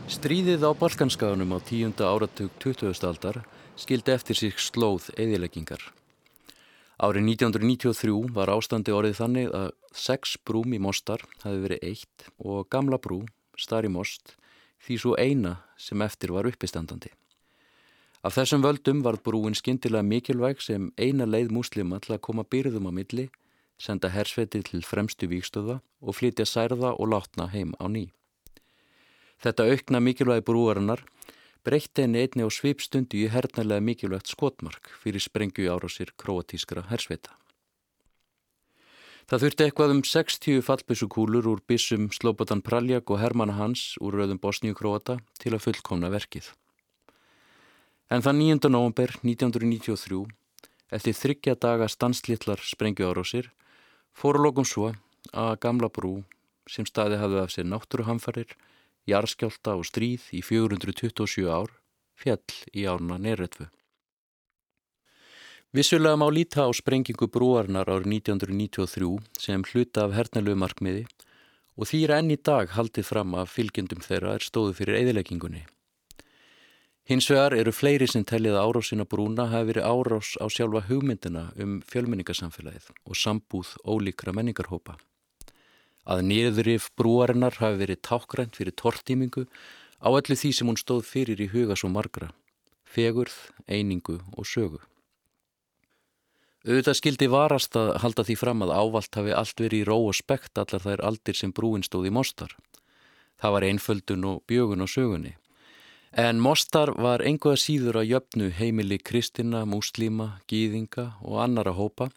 Stríðið 0.10 0.66
á 0.68 0.72
Balkanskaðunum 0.76 1.54
á 1.56 1.60
tíunda 1.64 2.10
áratug 2.10 2.52
20. 2.60 2.92
aldar 3.08 3.44
skildi 3.80 4.14
eftir 4.14 4.38
sig 4.38 4.60
slóð 4.60 5.10
eðileggingar. 5.16 5.82
Árið 7.00 7.30
1993 7.32 8.34
var 8.36 8.52
ástandi 8.52 8.92
orðið 8.92 9.20
þannig 9.22 9.54
að 9.56 9.70
sex 9.96 10.36
brúm 10.44 10.74
í 10.76 10.82
Mostar 10.84 11.24
hafi 11.46 11.62
verið 11.64 11.86
eitt 11.88 12.28
og 12.44 12.68
gamla 12.68 13.00
brú, 13.00 13.22
Stari 13.56 13.88
Most, 13.88 14.36
því 14.84 14.98
svo 15.00 15.16
eina 15.16 15.56
sem 15.80 16.02
eftir 16.04 16.34
var 16.36 16.50
uppistandandi. 16.50 17.12
Af 18.20 18.36
þessum 18.36 18.66
völdum 18.66 19.00
var 19.04 19.16
brúin 19.24 19.56
skindilega 19.56 20.04
mikilvæg 20.04 20.60
sem 20.60 20.90
eina 21.00 21.24
leið 21.24 21.54
múslima 21.56 22.02
til 22.04 22.18
að 22.18 22.24
koma 22.28 22.44
byrðum 22.44 22.90
á 22.90 22.94
milli, 23.00 23.30
senda 23.80 24.12
hersveiti 24.12 24.60
til 24.68 24.84
fremstu 24.84 25.30
víkstöða 25.32 25.80
og 26.04 26.18
flytja 26.20 26.44
særða 26.44 26.92
og 27.00 27.14
látna 27.14 27.48
heim 27.54 27.72
á 27.80 27.88
ný. 27.88 28.10
Þetta 29.40 29.70
aukna 29.72 30.04
mikilvægi 30.04 30.44
brúarinnar 30.44 31.06
breytti 31.70 32.02
henni 32.02 32.24
einni 32.26 32.42
á 32.42 32.50
svipstundi 32.50 33.20
í 33.22 33.30
hernarlega 33.30 33.84
mikilvægt 33.86 34.32
skotmark 34.32 34.90
fyrir 35.04 35.22
sprengju 35.22 35.70
árásir 35.70 36.10
kroatískra 36.18 36.88
hersveita. 36.90 37.36
Það 39.30 39.44
þurfti 39.44 39.66
eitthvað 39.68 39.92
um 39.94 40.00
60 40.10 40.64
fallbissukúlur 40.66 41.50
úr 41.52 41.60
bissum 41.70 42.08
Slobodan 42.16 42.64
Praljak 42.66 43.12
og 43.14 43.20
Hermann 43.22 43.54
Hans 43.60 43.84
úr 44.02 44.18
rauðum 44.18 44.40
Bosníu-Kroata 44.42 45.20
til 45.38 45.54
að 45.54 45.68
fullkomna 45.68 46.10
verkið. 46.10 46.48
En 48.10 48.26
það 48.26 48.40
9. 48.40 48.72
november 48.74 49.14
1993, 49.22 50.24
eftir 50.98 51.18
þryggja 51.20 51.54
daga 51.62 51.86
stanslitlar 51.86 52.66
sprengju 52.66 53.12
árásir, 53.12 53.52
fóru 54.18 54.42
lokum 54.42 54.66
svo 54.66 54.90
að 55.30 55.54
gamla 55.62 55.92
brú 55.94 56.24
sem 56.66 56.90
staði 56.90 57.22
hafði 57.22 57.44
af 57.44 57.54
sér 57.54 57.70
náttúruhamfarir 57.70 58.58
jarðskjálta 59.10 59.76
og 59.80 59.88
stríð 59.90 60.30
í 60.38 60.42
427 60.46 61.50
ár, 61.50 61.74
fjall 62.20 62.42
í 62.74 62.86
ána 62.90 63.18
Neretvu. 63.22 63.70
Vissulega 65.70 66.18
má 66.18 66.26
líta 66.34 66.66
á 66.66 66.70
sprengingu 66.74 67.28
brúarnar 67.30 67.86
árið 67.86 68.08
1993 68.26 69.18
sem 69.38 69.66
hluta 69.70 70.08
af 70.08 70.16
hernalögu 70.18 70.58
markmiði 70.58 71.04
og 71.78 71.86
því 71.92 72.00
er 72.08 72.14
enn 72.16 72.32
í 72.34 72.38
dag 72.42 72.72
haldið 72.74 73.06
fram 73.06 73.36
að 73.38 73.52
fylgjendum 73.54 74.02
þeirra 74.02 74.34
er 74.40 74.46
stóðu 74.46 74.74
fyrir 74.80 74.98
eðileggingunni. 75.04 75.62
Hins 77.10 77.30
vegar 77.30 77.56
eru 77.58 77.72
fleiri 77.74 78.08
sem 78.10 78.26
tellið 78.26 78.58
að 78.58 78.66
árásina 78.66 79.06
brúna 79.10 79.46
hafi 79.50 79.72
verið 79.72 79.86
árás 79.86 80.34
á 80.42 80.46
sjálfa 80.50 80.84
hugmyndina 80.90 81.48
um 81.62 81.80
fjölmenningarsamfélagið 81.90 82.90
og 83.06 83.18
sambúð 83.18 83.72
ólíkra 83.86 84.34
menningarhópa 84.34 84.98
að 86.06 86.24
niðurif 86.30 86.90
brúarinnar 87.00 87.60
hafi 87.60 87.82
verið 87.82 88.04
tákgrænt 88.08 88.60
fyrir 88.60 88.76
tortímingu 88.76 89.48
á 90.00 90.08
öllu 90.10 90.38
því 90.38 90.52
sem 90.56 90.70
hún 90.70 90.80
stóð 90.80 91.04
fyrir 91.08 91.42
í 91.42 91.50
huga 91.52 91.76
svo 91.76 91.90
margra, 91.92 92.32
fegurð, 92.86 93.36
einingu 93.68 94.20
og 94.38 94.48
sögu. 94.48 94.80
Auðvitað 96.68 96.98
skildi 97.00 97.28
varast 97.32 97.76
að 97.80 97.94
halda 98.04 98.26
því 98.28 98.36
fram 98.36 98.64
að 98.66 98.74
ávalt 98.76 99.16
hafi 99.16 99.32
allt 99.32 99.62
verið 99.64 99.80
í 99.80 99.86
ró 99.88 99.96
og 100.10 100.18
spekt 100.18 100.60
allar 100.60 100.84
þær 100.84 101.04
aldir 101.08 101.38
sem 101.40 101.54
brúin 101.56 101.86
stóð 101.88 102.10
í 102.10 102.12
Mostar. 102.12 102.52
Það 103.40 103.54
var 103.56 103.66
einföldun 103.70 104.26
og 104.28 104.42
bjögun 104.52 104.84
á 104.84 104.88
sögunni. 104.92 105.38
En 106.12 106.42
Mostar 106.44 106.92
var 106.98 107.24
einhverja 107.24 107.62
síður 107.64 108.02
að 108.02 108.10
jöfnu 108.12 108.50
heimili 108.58 108.98
kristina, 108.98 109.64
múslíma, 109.64 110.42
gýðinga 110.52 111.14
og 111.22 111.40
annara 111.46 111.72
hópa 111.78 112.10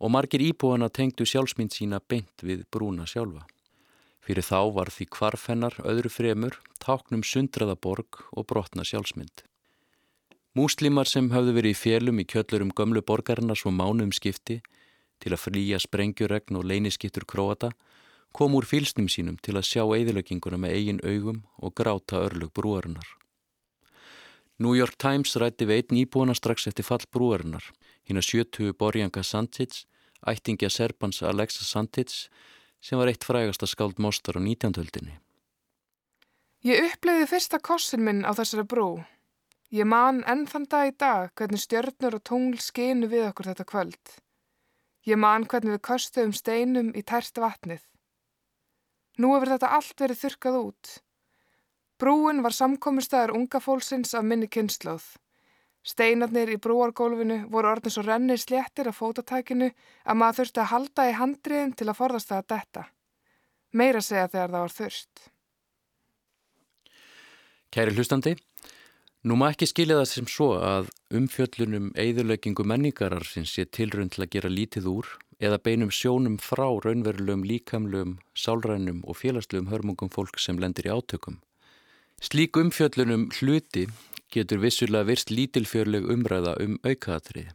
og 0.00 0.12
margir 0.14 0.40
íbúana 0.40 0.88
tengdu 0.88 1.26
sjálfsmynd 1.28 1.76
sína 1.76 2.00
beint 2.00 2.42
við 2.42 2.64
brúna 2.72 3.04
sjálfa. 3.06 3.44
Fyrir 4.24 4.44
þá 4.44 4.72
var 4.72 4.90
því 4.92 5.06
kvarfennar 5.12 5.76
öðru 5.84 6.10
fremur, 6.12 6.56
táknum 6.80 7.22
sundraða 7.24 7.76
borg 7.76 8.22
og 8.32 8.48
brotna 8.48 8.84
sjálfsmynd. 8.84 9.44
Múslimar 10.56 11.06
sem 11.06 11.28
hafðu 11.30 11.54
verið 11.60 11.76
í 11.76 11.78
félum 11.78 12.20
í 12.20 12.26
kjöllurum 12.26 12.72
gömlu 12.74 13.04
borgarna 13.06 13.54
svo 13.54 13.70
mánum 13.70 14.10
skipti 14.10 14.58
til 15.22 15.34
að 15.36 15.44
flýja 15.44 15.78
sprengjuregn 15.78 16.58
og 16.58 16.66
leyniskittur 16.66 17.26
króata 17.28 17.70
kom 18.32 18.56
úr 18.58 18.66
fylsnum 18.66 19.08
sínum 19.10 19.36
til 19.42 19.56
að 19.58 19.68
sjá 19.68 19.84
eðilökinguna 19.84 20.58
með 20.58 20.74
eigin 20.78 21.00
augum 21.04 21.42
og 21.58 21.74
gráta 21.76 22.22
örlug 22.24 22.52
brúarinnar. 22.56 23.06
New 24.60 24.74
York 24.76 24.98
Times 25.00 25.36
rætti 25.40 25.64
við 25.64 25.84
einn 25.84 26.02
íbúana 26.02 26.34
strax 26.36 26.66
eftir 26.68 26.84
fall 26.84 27.02
brúarinnar, 27.14 27.64
hinn 28.04 28.20
að 28.20 28.28
70 28.28 28.74
Borjanka 28.76 29.22
Sandits, 29.24 29.86
ættingja 30.26 30.70
Serbans 30.70 31.22
Alexa 31.22 31.64
Sandits, 31.64 32.28
sem 32.80 32.98
var 32.98 33.10
eitt 33.10 33.24
frægasta 33.24 33.68
skáld 33.68 33.98
mostar 33.98 34.36
á 34.36 34.40
19. 34.40 34.76
höldinni. 34.76 35.18
Ég 36.64 36.84
upplöði 36.90 37.28
fyrsta 37.28 37.60
kossin 37.64 38.04
minn 38.04 38.24
á 38.24 38.36
þessari 38.36 38.66
brú. 38.68 38.88
Ég 39.72 39.86
man 39.86 40.24
enn 40.28 40.48
þann 40.50 40.66
dag 40.68 40.88
í 40.90 40.96
dag 40.98 41.30
hvernig 41.38 41.62
stjörnur 41.62 42.18
og 42.18 42.24
tungl 42.26 42.58
skinu 42.60 43.08
við 43.08 43.28
okkur 43.30 43.48
þetta 43.52 43.68
kvöld. 43.70 44.16
Ég 45.08 45.16
man 45.16 45.46
hvernig 45.48 45.78
við 45.78 45.86
kostuðum 45.88 46.34
steinum 46.36 46.90
í 46.92 47.02
tært 47.06 47.38
vatnið. 47.40 47.80
Nú 49.20 49.32
hefur 49.34 49.54
þetta 49.54 49.72
allt 49.76 50.02
verið 50.02 50.20
þurkað 50.24 50.58
út. 50.60 50.92
Brúin 52.00 52.42
var 52.44 52.56
samkomustæðar 52.56 53.34
unga 53.36 53.60
fólksins 53.60 54.14
af 54.16 54.24
minni 54.24 54.48
kynnslóð. 54.48 55.04
Steinarnir 55.80 56.50
í 56.52 56.58
brúargólfinu 56.60 57.46
voru 57.48 57.70
orðin 57.70 57.94
svo 57.94 58.04
rennir 58.04 58.40
sléttir 58.40 58.90
af 58.90 58.98
fótatækinu 59.00 59.70
að 59.70 60.18
maður 60.20 60.42
þurfti 60.42 60.60
að 60.60 60.72
halda 60.74 61.06
í 61.08 61.14
handriðin 61.16 61.72
til 61.72 61.88
að 61.88 61.98
forðast 62.02 62.28
það 62.28 62.42
að 62.42 62.50
detta. 62.52 62.82
Meira 63.72 64.02
segja 64.04 64.28
þegar 64.28 64.50
það 64.50 64.64
var 64.66 64.74
þurft. 64.76 65.24
Kæri 67.70 67.94
hlustandi, 67.94 68.34
nú 69.24 69.38
má 69.38 69.46
ekki 69.48 69.70
skilja 69.70 70.00
það 70.00 70.08
sem 70.10 70.28
svo 70.28 70.50
að 70.58 70.90
umfjöllunum 71.16 71.92
eigðurleikingu 71.94 72.66
menningarar 72.66 73.24
sem 73.24 73.46
sé 73.48 73.64
tilrönd 73.64 74.12
til 74.12 74.26
að 74.26 74.32
gera 74.36 74.52
lítið 74.52 74.90
úr 74.90 75.12
eða 75.40 75.62
beinum 75.64 75.92
sjónum 75.94 76.36
frá 76.42 76.66
raunverulegum 76.84 77.46
líkamlegum, 77.48 78.18
sálrænum 78.36 79.00
og 79.08 79.16
félagslegum 79.16 79.70
hörmungum 79.72 80.12
fólk 80.12 80.36
sem 80.42 80.58
lendir 80.60 80.90
í 80.90 80.92
átökum. 80.92 81.40
Slík 82.20 82.58
umfjöllunum 82.60 83.30
hluti 83.38 83.86
getur 84.30 84.62
vissulega 84.62 85.08
virst 85.08 85.32
lítilfjörleg 85.34 86.06
umræða 86.14 86.54
um 86.62 86.78
aukaðatrið. 86.86 87.50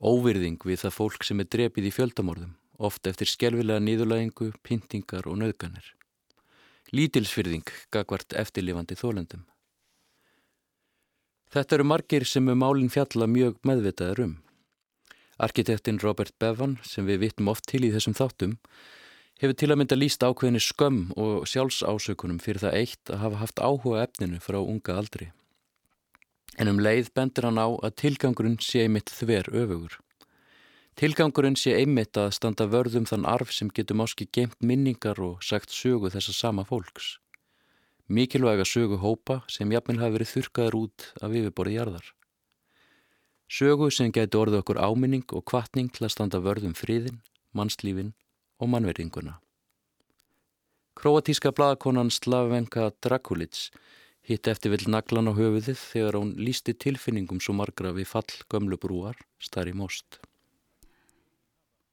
Óvirðing 0.00 0.60
við 0.64 0.84
það 0.84 0.96
fólk 0.96 1.24
sem 1.28 1.42
er 1.42 1.48
drepið 1.52 1.90
í 1.90 1.92
fjöldamorðum, 1.92 2.52
ofta 2.80 3.12
eftir 3.12 3.28
skjálfilega 3.28 3.84
nýðulægingu, 3.84 4.52
pyntingar 4.64 5.28
og 5.28 5.40
nöðganir. 5.42 5.90
Lítilsfyrðing 6.96 7.68
gagvart 7.92 8.32
eftirlifandi 8.32 8.96
þólendum. 8.96 9.44
Þetta 11.50 11.76
eru 11.76 11.84
margir 11.90 12.24
sem 12.24 12.48
um 12.48 12.62
málinn 12.62 12.92
fjalla 12.92 13.26
mjög 13.26 13.58
meðvitaður 13.66 14.24
um. 14.24 14.32
Arkitektin 15.40 15.98
Robert 16.00 16.32
Bevan, 16.38 16.78
sem 16.84 17.06
við 17.08 17.24
vittum 17.24 17.50
oft 17.52 17.66
til 17.68 17.82
í 17.84 17.90
þessum 17.92 18.14
þáttum, 18.16 18.56
hefur 19.40 19.56
til 19.56 19.70
að 19.72 19.80
mynda 19.80 19.98
líst 19.98 20.24
ákveðinu 20.24 20.60
skömm 20.62 21.02
og 21.16 21.48
sjálfsásökunum 21.50 22.40
fyrir 22.44 22.62
það 22.64 22.78
eitt 22.80 23.12
að 23.12 23.22
hafa 23.24 23.42
haft 23.42 23.62
áhuga 23.62 24.04
efninu 24.04 24.40
frá 24.40 24.60
unga 24.60 24.96
aldri. 25.00 25.30
En 26.60 26.68
um 26.68 26.80
leið 26.82 27.08
bendur 27.16 27.46
hann 27.48 27.56
á 27.56 27.68
að 27.72 27.94
tilgangurinn 28.02 28.58
sé 28.60 28.84
einmitt 28.84 29.08
þver 29.08 29.48
öfugur. 29.48 29.94
Tilgangurinn 31.00 31.56
sé 31.56 31.72
einmitt 31.78 32.18
að 32.20 32.34
standa 32.36 32.66
vörðum 32.68 33.06
þann 33.08 33.24
arf 33.24 33.54
sem 33.56 33.70
getur 33.72 33.96
máski 33.96 34.26
geimt 34.28 34.58
minningar 34.60 35.16
og 35.24 35.40
sagt 35.40 35.72
sögu 35.72 36.10
þessa 36.12 36.34
sama 36.36 36.66
fólks. 36.68 37.14
Mikilvæga 38.12 38.66
sögu 38.68 38.98
hópa 39.00 39.40
sem 39.48 39.72
jafnvel 39.72 40.02
hafi 40.02 40.18
verið 40.18 40.32
þurkaður 40.34 40.76
út 40.82 41.06
af 41.24 41.32
yfirborði 41.32 41.76
jarðar. 41.78 42.08
Sögu 43.48 43.88
sem 43.94 44.12
getur 44.12 44.44
orðið 44.44 44.60
okkur 44.60 44.80
áminning 44.84 45.24
og 45.32 45.46
kvartning 45.48 45.88
til 45.94 46.04
að 46.04 46.12
standa 46.18 46.42
vörðum 46.44 46.76
friðin, 46.76 47.22
mannslífin 47.56 48.12
og 48.60 48.68
mannverðinguna. 48.74 49.38
Kroatíska 51.00 51.54
bladakonan 51.56 52.12
Slavenka 52.12 52.90
Drakulits 53.00 53.70
hitt 54.30 54.46
eftir 54.46 54.70
vill 54.70 54.86
naglan 54.86 55.26
á 55.26 55.34
höfuðið 55.34 55.78
þegar 55.80 56.18
hún 56.20 56.34
lísti 56.38 56.74
tilfinningum 56.78 57.40
svo 57.42 57.54
margra 57.58 57.90
við 57.96 58.06
fall 58.06 58.28
gömlu 58.52 58.78
brúar 58.78 59.18
starri 59.42 59.74
most. 59.74 60.20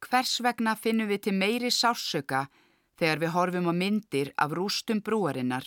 Hvers 0.06 0.38
vegna 0.46 0.76
finnum 0.78 1.10
við 1.10 1.24
til 1.26 1.34
meiri 1.34 1.72
sársöka 1.74 2.46
þegar 3.00 3.24
við 3.24 3.34
horfum 3.34 3.72
á 3.72 3.74
myndir 3.74 4.34
af 4.38 4.54
rústum 4.54 5.02
brúarinnar 5.02 5.66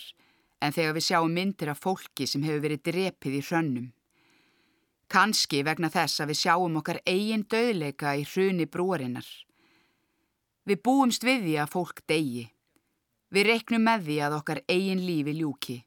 en 0.63 0.71
þegar 0.71 0.95
við 0.95 1.07
sjáum 1.09 1.35
myndir 1.35 1.73
af 1.73 1.83
fólki 1.83 2.27
sem 2.27 2.45
hefur 2.47 2.63
verið 2.63 2.85
drepið 2.87 3.35
í 3.35 3.43
hrönnum? 3.49 3.91
Kanski 5.11 5.65
vegna 5.67 5.91
þess 5.91 6.23
að 6.23 6.31
við 6.31 6.41
sjáum 6.45 6.79
okkar 6.79 7.01
eigin 7.03 7.43
döðleika 7.51 8.15
í 8.15 8.23
hruni 8.23 8.69
brúarinnar. 8.71 9.27
Við 10.63 10.83
búumst 10.87 11.27
við 11.27 11.43
því 11.49 11.55
að 11.59 11.71
fólk 11.75 12.03
degi. 12.07 12.47
Við 13.27 13.47
reknum 13.49 13.83
með 13.83 14.07
því 14.07 14.19
að 14.23 14.35
okkar 14.39 14.63
eigin 14.71 15.03
lífi 15.03 15.35
ljúki. 15.35 15.81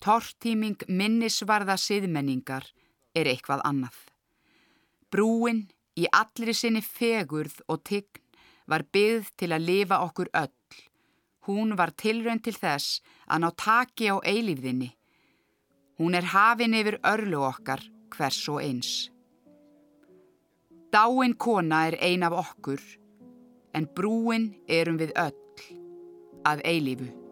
Tortíming 0.00 0.80
minnisvarða 0.88 1.76
siðmenningar 1.76 2.64
er 3.12 3.28
eitthvað 3.28 3.60
annað. 3.68 3.98
Brúin 5.12 5.66
í 6.00 6.06
allri 6.08 6.54
sinni 6.56 6.80
fegurð 6.80 7.58
og 7.68 7.82
tign 7.84 8.22
var 8.70 8.86
byggð 8.94 9.28
til 9.36 9.50
að 9.52 9.66
lifa 9.66 10.00
okkur 10.06 10.30
öll. 10.40 10.56
Hún 11.48 11.76
var 11.76 11.92
tilrönd 11.92 12.46
til 12.46 12.56
þess 12.56 13.02
að 13.28 13.42
ná 13.44 13.48
taki 13.60 14.08
á 14.08 14.16
eilífðinni. 14.24 14.90
Hún 16.00 16.16
er 16.16 16.30
hafin 16.32 16.76
yfir 16.80 17.00
örlu 17.04 17.44
okkar 17.44 17.84
hvers 18.14 18.40
og 18.48 18.62
eins. 18.64 19.10
Dáin 20.90 21.36
kona 21.36 21.86
er 21.90 21.98
ein 22.00 22.24
af 22.24 22.38
okkur 22.40 22.80
en 23.76 23.84
brúin 23.86 24.54
erum 24.66 24.96
við 24.96 25.12
öll 25.12 25.36
að 26.48 26.64
eilífu. 26.64 27.29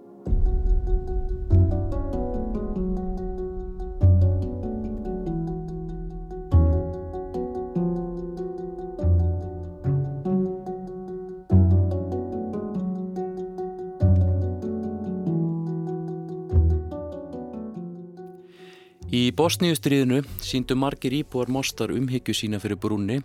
Bosníustriðinu 19.39 20.25
síndu 20.43 20.75
margir 20.75 21.15
íbúar 21.15 21.47
mostar 21.47 21.93
umhyggju 21.95 22.35
sína 22.35 22.59
fyrir 22.59 22.81
brúni 22.83 23.21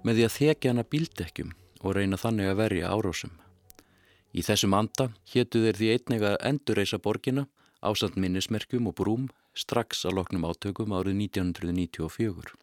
með 0.00 0.16
því 0.16 0.24
að 0.24 0.32
þekja 0.38 0.72
hana 0.72 0.84
bíldekkjum 0.94 1.50
og 1.82 1.92
reyna 1.98 2.16
þannig 2.16 2.48
að 2.48 2.56
verja 2.62 2.92
árásum. 2.94 3.34
Í 4.32 4.40
þessum 4.46 4.78
anda 4.78 5.10
héttu 5.34 5.60
þeir 5.66 5.76
því 5.76 5.92
einnig 5.92 6.24
að 6.24 6.38
endurreisa 6.48 7.02
borgina 7.04 7.44
ásand 7.84 8.16
minnismerkjum 8.16 8.88
og 8.88 8.96
brúm 8.96 9.28
strax 9.52 10.06
að 10.08 10.22
loknum 10.22 10.48
átökum 10.48 10.96
árið 10.96 11.20
1994. 11.20 12.56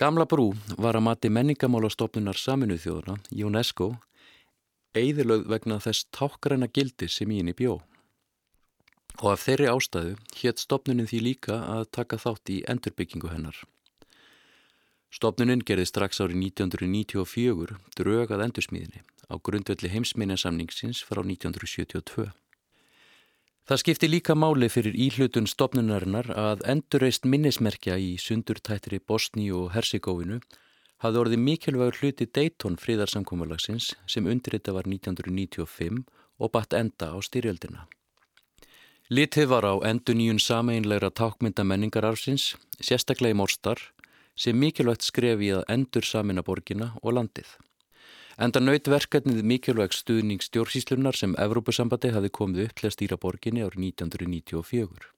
Gamla 0.00 0.24
brú 0.24 0.54
var 0.80 0.96
að 0.96 1.08
mati 1.12 1.28
menningamálastofnunar 1.28 2.40
saminuð 2.40 2.80
þjóðuna, 2.86 3.20
UNESCO, 3.44 3.92
eigðilögð 4.96 5.50
vegna 5.52 5.82
þess 5.84 6.08
tákgræna 6.16 6.72
gildi 6.72 7.12
sem 7.12 7.28
í 7.28 7.44
henni 7.44 7.52
bjó. 7.52 7.82
Og 9.22 9.30
af 9.34 9.44
þeirri 9.46 9.68
ástæðu 9.70 10.16
hétt 10.40 10.62
stopnunin 10.62 11.06
því 11.06 11.20
líka 11.28 11.60
að 11.76 11.86
taka 11.94 12.18
þátt 12.18 12.50
í 12.50 12.62
endurbyggingu 12.68 13.30
hennar. 13.30 13.56
Stopnuninn 15.14 15.62
gerði 15.62 15.86
strax 15.86 16.18
árið 16.18 16.40
1994 16.50 17.76
drög 17.94 18.32
að 18.34 18.48
endursmíðinni 18.48 19.04
á 19.30 19.34
grundvelli 19.38 19.90
heimsminjasamningsins 19.92 21.04
frá 21.06 21.22
1972. 21.22 22.32
Það 23.64 23.80
skipti 23.80 24.10
líka 24.10 24.34
máli 24.34 24.66
fyrir 24.68 24.98
íhlutun 25.06 25.46
stopnunarinnar 25.48 26.32
að 26.34 26.66
endurreist 26.68 27.24
minnismerkja 27.24 27.94
í 27.96 28.10
sundurtættri 28.20 28.98
Bosni 28.98 29.46
og 29.54 29.70
Hersigóinu 29.76 30.40
hafði 31.04 31.22
orðið 31.22 31.44
mikilvægur 31.46 32.00
hluti 32.02 32.26
Dayton 32.26 32.76
fríðarsamkómalagsins 32.82 33.92
sem 34.10 34.26
undirrita 34.26 34.74
var 34.74 34.90
1995 34.90 36.02
og 36.42 36.52
batt 36.52 36.74
enda 36.76 37.14
á 37.14 37.18
styrjöldina. 37.22 37.86
Litið 39.12 39.50
var 39.50 39.66
á 39.68 39.74
endur 39.84 40.16
nýjun 40.16 40.38
sameinlegra 40.40 41.10
tákmynda 41.12 41.60
menningararfsins, 41.60 42.54
sérstaklega 42.80 43.34
í 43.34 43.36
Mórstar, 43.36 43.76
sem 44.32 44.56
mikilvægt 44.56 45.04
skref 45.04 45.42
í 45.44 45.50
að 45.52 45.66
endur 45.68 46.06
samina 46.08 46.40
borgina 46.40 46.94
og 47.02 47.12
landið. 47.18 47.50
Enda 48.40 48.62
naut 48.64 48.88
verkefnið 48.88 49.42
mikilvægt 49.44 49.98
stuðning 49.98 50.40
stjórnsíslunar 50.40 51.20
sem 51.20 51.36
Evrópusambandi 51.36 52.14
hafi 52.16 52.32
komið 52.32 52.64
upp 52.64 52.80
til 52.80 52.88
að 52.88 52.94
stýra 52.96 53.20
borginni 53.20 53.60
árið 53.60 53.84
1994. 53.92 55.12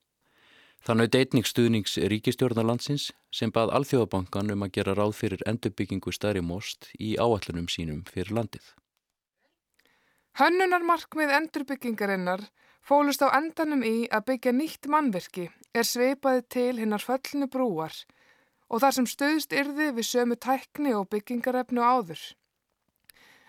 Það 0.82 0.98
naut 0.98 1.20
einnig 1.20 1.46
stuðnings 1.46 1.96
ríkistjórnarlandsins 2.10 3.12
sem 3.30 3.54
bað 3.54 3.70
Alþjóðabankan 3.78 4.50
um 4.50 4.66
að 4.66 4.74
gera 4.80 4.98
ráð 4.98 5.14
fyrir 5.22 5.46
endurbyggingu 5.46 6.10
stærri 6.10 6.42
most 6.42 6.90
í 6.98 7.14
áallunum 7.22 7.70
sínum 7.70 8.02
fyrir 8.10 8.34
landið. 8.34 8.66
Hönnunarmarkmið 10.42 11.38
endurbyggingarinnar 11.38 12.48
fólust 12.86 13.24
á 13.26 13.34
endanum 13.34 13.82
í 13.82 14.06
að 14.14 14.26
byggja 14.30 14.52
nýtt 14.54 14.88
mannverki 14.92 15.48
er 15.74 15.86
sveipaði 15.86 16.42
til 16.56 16.74
hinnar 16.78 17.02
föllinu 17.02 17.48
brúar 17.50 17.94
og 18.70 18.82
þar 18.82 18.96
sem 18.96 19.08
stöðst 19.10 19.54
yrði 19.54 19.92
við 19.96 20.08
sömu 20.10 20.36
tækni 20.46 20.94
og 20.94 21.08
byggingarefnu 21.10 21.82
áður. 21.82 22.22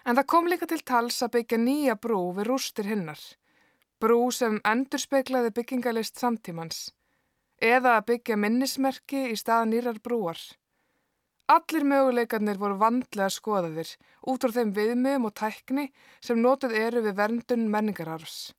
En 0.05 0.15
það 0.15 0.29
kom 0.33 0.47
líka 0.47 0.69
til 0.69 0.81
tals 0.81 1.21
að 1.25 1.33
byggja 1.37 1.57
nýja 1.61 1.95
brú 2.01 2.19
við 2.37 2.49
rústir 2.49 2.89
hinnar. 2.89 3.21
Brú 4.01 4.29
sem 4.31 4.61
endur 4.65 5.01
speiklaði 5.01 5.53
byggingalist 5.57 6.21
samtímans. 6.21 6.91
eða 7.57 7.95
að 7.97 8.05
byggja 8.11 8.35
minnismerki 8.37 9.23
í 9.31 9.35
stað 9.35 9.69
nýrar 9.71 9.99
brúar. 10.03 10.37
Allir 11.47 11.85
möguleikarnir 11.87 12.59
voru 12.59 12.77
vandlega 12.77 13.29
skoðaðir 13.33 13.95
út 14.27 14.43
frá 14.43 14.51
þeim 14.51 14.73
viðmiðum 14.75 15.25
og 15.29 15.33
tækni 15.33 15.87
sem 16.21 16.41
notuð 16.41 16.75
eru 16.75 17.01
við 17.05 17.15
verndun 17.17 17.69
menningararfs. 17.71 18.53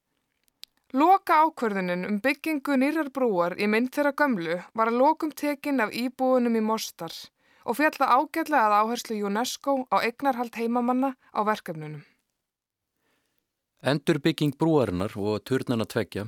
Loka 0.96 1.42
ákverðunin 1.44 2.06
um 2.08 2.16
byggingu 2.24 2.78
nýrar 2.80 3.10
brúar 3.12 3.52
í 3.60 3.66
mynd 3.68 3.90
þeirra 3.92 4.14
gömlu 4.16 4.54
var 4.72 4.88
að 4.88 5.00
lokum 5.02 5.34
tekin 5.36 5.82
af 5.84 5.92
íbúunum 5.92 6.56
í 6.56 6.62
Mostar 6.64 7.12
og 7.68 7.76
fjalla 7.76 8.08
ágætlega 8.08 8.62
að 8.70 8.76
áherslu 8.78 9.18
UNESCO 9.28 9.74
á 9.92 10.00
eignarhald 10.00 10.56
heimamanna 10.56 11.12
á 11.36 11.40
verkefnunum. 11.44 12.00
Endurbygging 13.84 14.56
brúarinnar 14.56 15.12
og 15.12 15.44
turnana 15.44 15.84
tvekja 15.84 16.24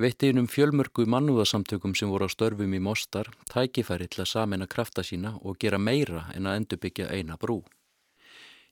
veitti 0.00 0.32
innum 0.32 0.48
fjölmörgu 0.48 1.04
mannúðasamtökum 1.04 1.92
sem 1.92 2.08
voru 2.08 2.24
á 2.24 2.32
störfum 2.32 2.72
í 2.72 2.80
Mostar 2.80 3.28
tækifæri 3.52 4.08
til 4.08 4.24
að 4.24 4.32
samena 4.32 4.66
krafta 4.66 5.04
sína 5.04 5.36
og 5.44 5.60
gera 5.60 5.76
meira 5.76 6.30
en 6.32 6.48
að 6.48 6.62
endurbyggja 6.62 7.12
eina 7.12 7.36
brú. 7.36 7.60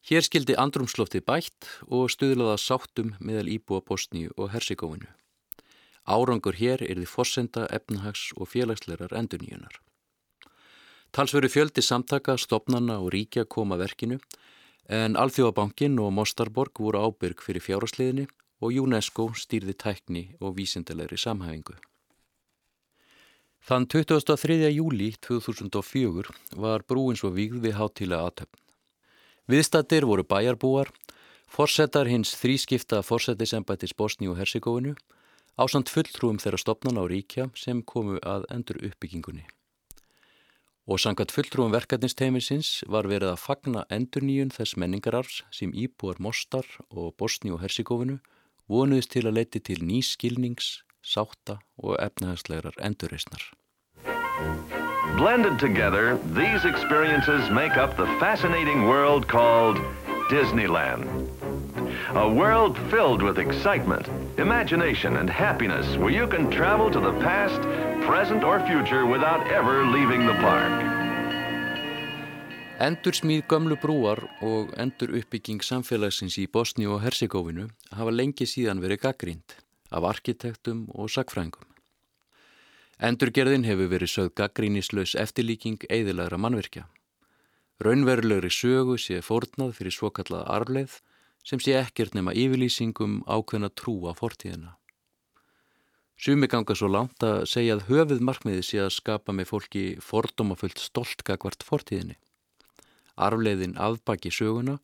Hér 0.03 0.25
skildi 0.27 0.57
andrumslofti 0.59 1.21
bætt 1.23 1.69
og 1.87 2.09
stuðlaða 2.11 2.57
sáttum 2.59 3.13
meðal 3.23 3.47
íbúa 3.55 3.85
Bosníu 3.87 4.33
og 4.35 4.51
Hersigóinu. 4.51 5.07
Árangur 6.03 6.59
hér 6.59 6.83
er 6.83 6.99
því 6.99 7.07
forsenda, 7.07 7.69
efnahags 7.71 8.33
og 8.35 8.51
félagslegar 8.51 9.15
enduníunar. 9.15 9.79
Talsveru 11.15 11.47
fjöldi 11.47 11.85
samtaka, 11.87 12.35
stopnana 12.35 12.99
og 12.99 13.13
ríkja 13.15 13.45
koma 13.47 13.79
verkinu 13.79 14.19
en 14.89 15.15
Alþjóðabankin 15.15 16.01
og 16.03 16.11
Mostarborg 16.17 16.83
voru 16.83 17.05
ábyrg 17.07 17.45
fyrir 17.45 17.63
fjárasliðinni 17.63 18.27
og 18.59 18.75
UNESCO 18.83 19.29
stýrði 19.39 19.77
tækni 19.79 20.25
og 20.41 20.57
vísindalegri 20.57 21.21
samhæfingu. 21.21 21.77
Þann 23.63 23.87
23. 23.87 24.67
júli 24.75 25.13
2004 25.23 26.59
var 26.59 26.83
brúin 26.83 27.15
svo 27.15 27.31
vígð 27.31 27.63
við 27.63 27.79
hátíla 27.79 28.25
aðtöfn. 28.27 28.62
Viðstattir 29.51 30.07
voru 30.07 30.23
bæjarbúar, 30.23 30.93
forsetar 31.51 32.07
hins 32.07 32.31
þrískipta 32.39 33.01
forsetisembætis 33.03 33.95
Bosni 33.99 34.29
og 34.31 34.39
Herzegovinu 34.39 34.95
á 35.59 35.67
samt 35.67 35.91
fulltrúum 35.91 36.39
þeirra 36.39 36.61
stopnan 36.63 37.01
á 37.01 37.05
ríkja 37.11 37.51
sem 37.59 37.83
komu 37.83 38.21
að 38.23 38.47
endur 38.55 38.79
uppbyggingunni. 38.87 39.45
Og 40.87 40.99
sangat 40.99 41.31
fulltrúum 41.35 41.75
verkefnisteimisins 41.75 42.83
var 42.91 43.07
verið 43.11 43.35
að 43.35 43.43
fagna 43.43 43.85
endurníun 43.91 44.51
þess 44.55 44.79
menningararfs 44.79 45.43
sem 45.55 45.75
íbúar 45.75 46.19
Mostar 46.19 46.67
og 46.91 47.15
Bosni 47.19 47.55
og 47.55 47.63
Herzegovinu 47.63 48.19
vonuðist 48.71 49.15
til 49.15 49.27
að 49.27 49.39
leiti 49.39 49.63
til 49.63 49.83
nýskilnings, 49.83 50.83
sátta 51.03 51.61
og 51.79 51.99
efnahagslegar 52.03 52.79
endurreysnar. 52.79 53.43
Blended 55.17 55.59
together, 55.59 56.17
these 56.33 56.65
experiences 56.65 57.51
make 57.51 57.77
up 57.77 57.97
the 57.97 58.07
fascinating 58.19 58.87
world 58.87 59.27
called 59.27 59.77
Disneyland. 60.31 61.05
A 62.15 62.29
world 62.33 62.79
filled 62.89 63.21
with 63.21 63.39
excitement, 63.39 64.09
imagination, 64.39 65.17
and 65.17 65.29
happiness 65.29 65.97
where 65.97 66.11
you 66.11 66.29
can 66.29 66.49
travel 66.51 66.89
to 66.91 67.01
the 67.01 67.13
past, 67.21 67.61
present, 68.07 68.45
or 68.45 68.65
future 68.67 69.05
without 69.05 69.47
ever 69.51 69.85
leaving 69.85 70.25
the 70.25 70.35
park. 70.35 70.73
Endur 72.79 73.15
smíð 73.15 73.43
gömlu 73.47 73.77
brúar 73.83 74.23
og 74.43 74.73
endur 74.79 75.13
uppbygging 75.19 75.63
samfélagsins 75.63 76.39
í 76.39 76.47
Bosni 76.47 76.87
og 76.87 77.03
Herzegovinu 77.03 77.69
hafa 77.91 78.15
lengi 78.15 78.47
síðan 78.47 78.83
verið 78.83 79.05
gaggrínd 79.05 79.59
af 79.91 80.07
arkitektum 80.15 80.89
og 80.95 81.11
sagfrængum. 81.11 81.72
Endurgerðin 83.03 83.65
hefur 83.67 83.89
verið 83.91 84.11
sögð 84.13 84.35
gaggrínislaus 84.39 85.17
eftirlíking 85.19 85.81
eðilagra 85.91 86.37
mannverkja. 86.39 86.85
Raunverulegri 87.83 88.51
sögu 88.55 88.95
sé 88.95 89.17
fórnað 89.27 89.73
fyrir 89.75 89.95
svokallað 89.97 90.45
arfleð 90.47 90.93
sem 91.43 91.59
sé 91.59 91.75
ekkert 91.81 92.15
nema 92.15 92.31
yfirlýsingum 92.39 93.17
ákveðna 93.27 93.73
trú 93.75 93.97
á 94.07 94.15
fortíðina. 94.15 94.77
Sumi 96.15 96.47
ganga 96.47 96.77
svo 96.79 96.87
langt 96.95 97.25
að 97.27 97.41
segja 97.51 97.75
að 97.75 97.89
höfuð 97.89 98.23
markmiði 98.23 98.63
sé 98.69 98.79
að 98.85 98.93
skapa 98.95 99.35
með 99.35 99.51
fólki 99.51 99.83
fordómafullt 99.99 100.79
stoltgagvart 100.79 101.67
fortíðinni. 101.67 102.15
Arfleiðin 103.19 103.75
afbaki 103.83 104.31
söguna 104.31 104.77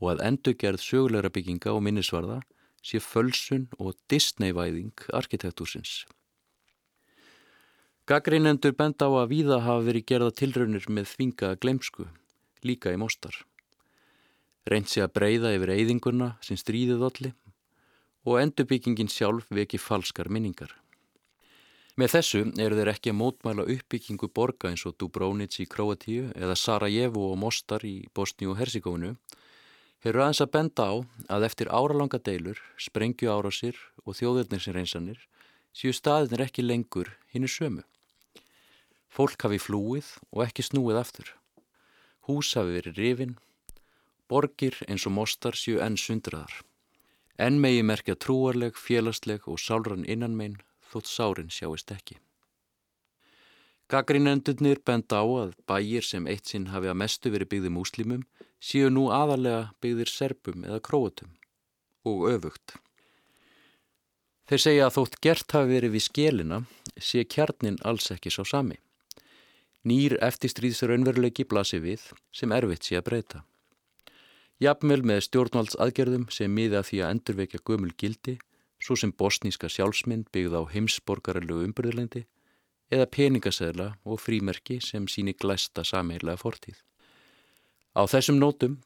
og 0.00 0.16
að 0.16 0.24
endurgerð 0.32 0.82
sögulegra 0.82 1.30
bygginga 1.30 1.76
og 1.76 1.86
minnisvarða 1.86 2.40
sé 2.82 2.98
fölsun 2.98 3.68
og 3.78 3.94
Disney-væðing 4.10 5.06
arkitektúsins. 5.14 6.02
Gaggreinendur 8.02 8.72
bend 8.74 8.98
á 8.98 9.06
að 9.06 9.28
víða 9.30 9.60
hafa 9.62 9.82
verið 9.86 10.04
gerða 10.10 10.32
tilraunir 10.34 10.86
með 10.90 11.04
þvinga 11.12 11.50
glemsku, 11.62 12.08
líka 12.66 12.90
í 12.90 12.98
mostar. 12.98 13.36
Reynt 14.66 14.90
sé 14.90 15.04
að 15.04 15.12
breyða 15.14 15.52
yfir 15.54 15.70
eyðinguna 15.70 16.32
sem 16.42 16.58
stríðið 16.58 17.04
allir 17.06 17.36
og 18.26 18.40
endurbyggingin 18.40 19.10
sjálf 19.10 19.46
veki 19.54 19.78
falskar 19.78 20.26
minningar. 20.34 20.74
Með 21.94 22.16
þessu 22.16 22.42
eru 22.58 22.80
þeir 22.80 22.90
ekki 22.90 23.12
að 23.12 23.18
mótmæla 23.20 23.68
uppbyggingu 23.70 24.32
borga 24.34 24.72
eins 24.72 24.82
og 24.88 24.98
Dubrovnic 24.98 25.60
í 25.62 25.68
Kroatíu 25.70 26.32
eða 26.34 26.58
Sarajevo 26.58 27.28
og 27.30 27.38
Mostar 27.38 27.86
í 27.86 28.08
Bosni 28.10 28.50
og 28.50 28.58
Herzegovinu, 28.58 29.14
hefur 30.02 30.24
aðeins 30.24 30.42
að 30.42 30.54
benda 30.58 30.88
á 30.90 30.94
að 31.38 31.46
eftir 31.52 31.70
áralanga 31.70 32.18
deilur, 32.18 32.58
sprengju 32.82 33.30
árásir 33.30 33.78
og 34.02 34.18
þjóðverðninsreinsanir 34.18 35.22
séu 35.72 35.92
staðinir 35.96 36.44
ekki 36.46 36.64
lengur 36.64 37.10
hinn 37.32 37.48
er 37.48 37.52
sömu. 37.52 37.84
Fólk 39.12 39.44
hafi 39.44 39.60
flúið 39.60 40.08
og 40.30 40.44
ekki 40.46 40.64
snúið 40.64 41.00
aftur. 41.02 41.32
Hús 42.28 42.52
hafi 42.56 42.78
verið 42.78 43.00
rifin, 43.00 43.32
borgir 44.28 44.78
eins 44.88 45.06
og 45.08 45.16
Mostar 45.16 45.58
séu 45.58 45.80
enn 45.84 45.98
sundraðar. 46.00 46.62
Enn 47.36 47.58
megi 47.60 47.82
merkja 47.82 48.16
trúarleg, 48.16 48.76
félagsleg 48.76 49.48
og 49.48 49.60
sálran 49.60 50.04
innanmein 50.04 50.60
þótt 50.92 51.08
sárin 51.10 51.50
sjáist 51.52 51.92
ekki. 51.92 52.18
Gaggrínendurnir 53.92 54.80
benda 54.86 55.20
á 55.20 55.24
að 55.24 55.56
bæjir 55.68 56.06
sem 56.06 56.28
eitt 56.30 56.48
sinn 56.48 56.70
hafi 56.72 56.88
að 56.88 57.00
mestu 57.02 57.32
verið 57.32 57.50
byggði 57.52 57.72
múslimum 57.74 58.22
séu 58.62 58.88
nú 58.88 59.10
aðalega 59.12 59.72
byggðir 59.84 60.12
serbum 60.12 60.64
eða 60.64 60.80
króatum 60.80 61.34
og 62.08 62.24
öfugt. 62.30 62.78
Þeir 64.50 64.62
segja 64.64 64.86
að 64.88 64.96
þótt 64.96 65.20
gert 65.22 65.54
hafi 65.54 65.70
verið 65.70 65.94
við 65.94 66.04
skélina 66.08 66.58
sé 66.98 67.22
kjarnin 67.24 67.78
alls 67.86 68.10
ekki 68.14 68.32
sá 68.34 68.42
sami. 68.46 68.78
Nýr 69.86 70.16
eftirstríðsraunveruleiki 70.22 71.46
blasi 71.50 71.80
við 71.82 72.04
sem 72.34 72.52
erfitt 72.54 72.86
sé 72.86 72.98
að 72.98 73.06
breyta. 73.08 73.42
Jafnvel 74.62 75.00
með 75.02 75.24
stjórnvaldsaðgerðum 75.26 76.28
sem 76.30 76.52
miði 76.54 76.78
að 76.78 76.88
því 76.90 77.00
að 77.02 77.14
endurvekja 77.16 77.62
gömul 77.66 77.94
gildi, 77.98 78.36
svo 78.82 78.94
sem 78.98 79.14
bosníska 79.14 79.70
sjálfsmynd 79.70 80.28
byggð 80.34 80.54
á 80.58 80.62
heimsborgarlegu 80.74 81.66
umbyrðulendi, 81.66 82.22
eða 82.92 83.08
peningaseðla 83.10 83.88
og 84.04 84.20
frímerki 84.20 84.78
sem 84.84 85.08
síni 85.10 85.34
glæsta 85.34 85.82
sameilega 85.86 86.38
fortíð. 86.38 86.78
Á 87.98 88.06
þessum 88.06 88.38
nótum 88.38 88.78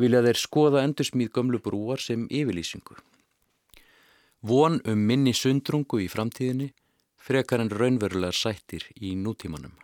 vilja 0.00 0.22
þeir 0.24 0.40
skoða 0.40 0.84
endursmíð 0.86 1.32
gömlu 1.36 1.60
brúar 1.62 2.00
sem 2.00 2.24
yfirlýsingu. 2.30 2.96
Von 4.42 4.80
um 4.88 5.00
minni 5.04 5.34
sundrungu 5.36 5.98
í 6.00 6.06
framtíðinni 6.08 6.70
frekar 7.20 7.60
en 7.60 7.68
raunverulegar 7.68 8.32
sættir 8.32 8.86
í 8.96 9.12
nútímanum. 9.12 9.74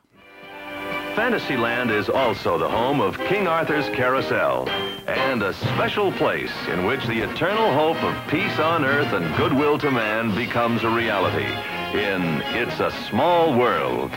Fantasyland 1.15 1.91
is 1.91 2.09
also 2.09 2.59
the 2.59 2.69
home 2.69 3.01
of 3.01 3.19
King 3.29 3.47
Arthur's 3.47 3.89
Carousel 3.97 4.69
and 5.07 5.43
a 5.43 5.53
special 5.53 6.11
place 6.13 6.53
in 6.73 6.87
which 6.87 7.05
the 7.07 7.21
eternal 7.21 7.73
hope 7.73 8.03
of 8.03 8.15
peace 8.29 8.59
on 8.59 8.85
earth 8.85 9.13
and 9.13 9.35
goodwill 9.37 9.79
to 9.79 9.91
man 9.91 10.35
becomes 10.35 10.85
a 10.85 10.91
reality 10.91 11.49
in 11.93 12.43
It's 12.57 12.81
a 12.81 12.91
Small 13.09 13.59
World. 13.59 14.11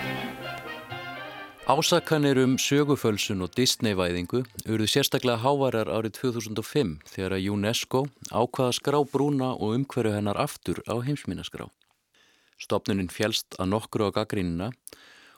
Ásakanir 1.70 2.38
um 2.42 2.56
sögufölsun 2.58 3.44
og 3.46 3.52
Disney-væðingu 3.54 4.40
urðu 4.74 4.88
sérstaklega 4.90 5.38
hávarar 5.44 5.86
árið 5.94 6.16
2005 6.18 6.96
þegar 7.06 7.36
að 7.36 7.50
UNESCO 7.54 8.00
ákvaða 8.34 8.72
skrá 8.74 8.96
brúna 9.06 9.52
og 9.54 9.76
umhverju 9.76 10.16
hennar 10.16 10.40
aftur 10.42 10.80
á 10.90 10.98
heimsminaskrá. 11.06 11.68
Stopnuninn 12.58 13.12
fjælst 13.14 13.54
að 13.62 13.70
nokkru 13.76 14.10
á 14.10 14.16
gaggrínina 14.16 14.72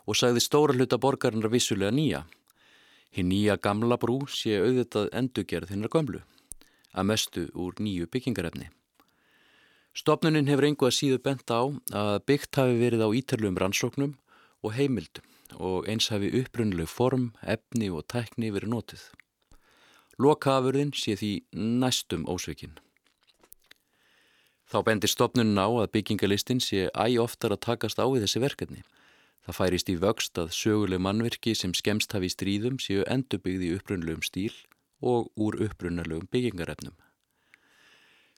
og 0.08 0.16
sagði 0.16 0.46
stóra 0.46 0.72
hluta 0.72 0.96
borgarinnar 0.96 1.52
vissulega 1.52 1.92
nýja. 1.92 2.22
Hinn 3.12 3.28
nýja 3.28 3.58
gamla 3.60 3.98
brú 4.00 4.22
sé 4.32 4.56
auðvitað 4.62 5.12
endugerð 5.12 5.74
hinnar 5.76 5.92
gömlu, 5.92 6.22
að 6.96 7.10
mestu 7.12 7.44
úr 7.52 7.76
nýju 7.76 8.08
byggingarefni. 8.08 8.70
Stopnuninn 9.92 10.48
hefur 10.48 10.70
einhvað 10.70 10.94
að 10.94 10.98
síðu 11.02 11.20
bent 11.28 11.52
á 11.52 11.68
að 11.92 12.24
byggt 12.24 12.56
hafi 12.56 12.80
verið 12.80 13.04
á 13.04 13.10
ítarlum 13.20 13.60
rannsóknum 13.60 14.16
og 14.64 14.80
heimildum 14.80 15.28
og 15.58 15.88
eins 15.90 16.08
hafi 16.14 16.32
upprunnuleg 16.42 16.90
form, 16.90 17.32
efni 17.42 17.90
og 17.90 18.06
tækni 18.12 18.52
verið 18.54 18.74
notið. 18.76 19.04
Lokafurðin 20.22 20.94
sé 20.94 21.18
því 21.18 21.34
næstum 21.82 22.28
ósveikinn. 22.30 22.78
Þá 24.72 24.80
bendir 24.88 25.12
stopnunum 25.12 25.60
á 25.60 25.68
að 25.84 25.92
byggingalistinn 25.98 26.62
sé 26.64 26.88
æg 26.96 27.20
oftar 27.20 27.52
að 27.52 27.64
takast 27.68 28.00
á 28.00 28.08
við 28.08 28.24
þessi 28.24 28.44
verkefni. 28.44 28.84
Það 29.44 29.58
færist 29.58 29.90
í 29.90 29.98
vöxt 30.00 30.38
að 30.40 30.54
söguleg 30.56 31.02
mannverki 31.02 31.56
sem 31.58 31.74
skemst 31.76 32.14
hafi 32.16 32.30
í 32.30 32.36
stríðum 32.36 32.78
séu 32.80 33.04
endurbyggði 33.10 33.72
í 33.72 33.78
upprunnulegum 33.80 34.24
stíl 34.24 34.54
og 35.02 35.32
úr 35.36 35.58
upprunnulegum 35.66 36.30
byggingarefnum. 36.32 36.96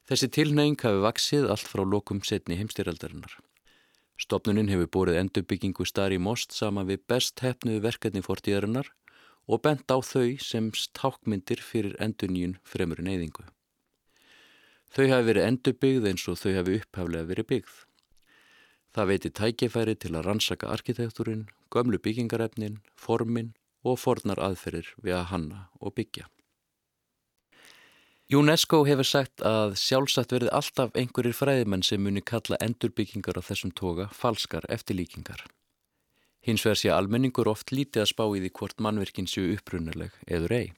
Þessi 0.10 0.32
tilneying 0.36 0.80
hafi 0.82 1.04
vaksið 1.04 1.50
allt 1.52 1.70
frá 1.70 1.84
lokum 1.86 2.24
setni 2.26 2.58
heimstyraldarinnar. 2.60 3.38
Stopnunin 4.20 4.70
hefur 4.70 4.90
borið 4.98 5.20
endurbyggingu 5.24 5.86
starri 5.90 6.20
most 6.22 6.54
sama 6.54 6.84
við 6.88 7.02
best 7.10 7.42
hefnuðu 7.44 7.82
verkefni 7.88 8.22
fortíðarinnar 8.26 8.92
og 9.48 9.64
bent 9.66 9.90
á 9.92 9.98
þau 10.00 10.38
sem 10.40 10.70
tákmyndir 10.96 11.64
fyrir 11.64 11.98
enduníun 12.00 12.60
fremurinn 12.64 13.10
eyðingu. 13.12 13.46
Þau 14.94 15.08
hafi 15.10 15.28
verið 15.32 15.48
endurbyggð 15.50 16.08
eins 16.12 16.28
og 16.30 16.38
þau 16.38 16.54
hafi 16.60 16.78
upphaflega 16.80 17.30
verið 17.32 17.50
byggð. 17.50 17.80
Það 18.94 19.10
veiti 19.10 19.30
tækifæri 19.34 19.96
til 19.98 20.14
að 20.14 20.28
rannsaka 20.28 20.70
arkitekturinn, 20.70 21.48
gömlu 21.74 21.98
byggingarefnin, 21.98 22.78
formin 22.94 23.56
og 23.82 23.98
fornar 23.98 24.38
aðferir 24.38 24.94
við 25.02 25.18
að 25.18 25.30
hanna 25.32 25.64
og 25.82 25.96
byggja. 25.98 26.30
UNESCO 28.34 28.80
hefur 28.88 29.06
sagt 29.06 29.44
að 29.46 29.76
sjálfsagt 29.78 30.32
verði 30.34 30.50
alltaf 30.58 30.94
einhverjir 30.98 31.36
fræðimenn 31.38 31.84
sem 31.86 32.02
muni 32.02 32.22
kalla 32.24 32.58
endurbyggingar 32.64 33.38
á 33.38 33.46
þessum 33.46 33.74
toga 33.78 34.08
falskar 34.16 34.66
eftirlíkingar. 34.74 35.44
Hins 36.42 36.64
vegar 36.66 36.80
sé 36.80 36.90
almenningur 36.90 37.52
oft 37.52 37.74
lítið 37.76 38.06
að 38.06 38.10
spá 38.14 38.24
í 38.32 38.40
því 38.42 38.54
hvort 38.58 38.82
mannverkin 38.82 39.30
séu 39.30 39.52
upprunaleg 39.54 40.16
eður 40.26 40.56
ei. 40.56 40.72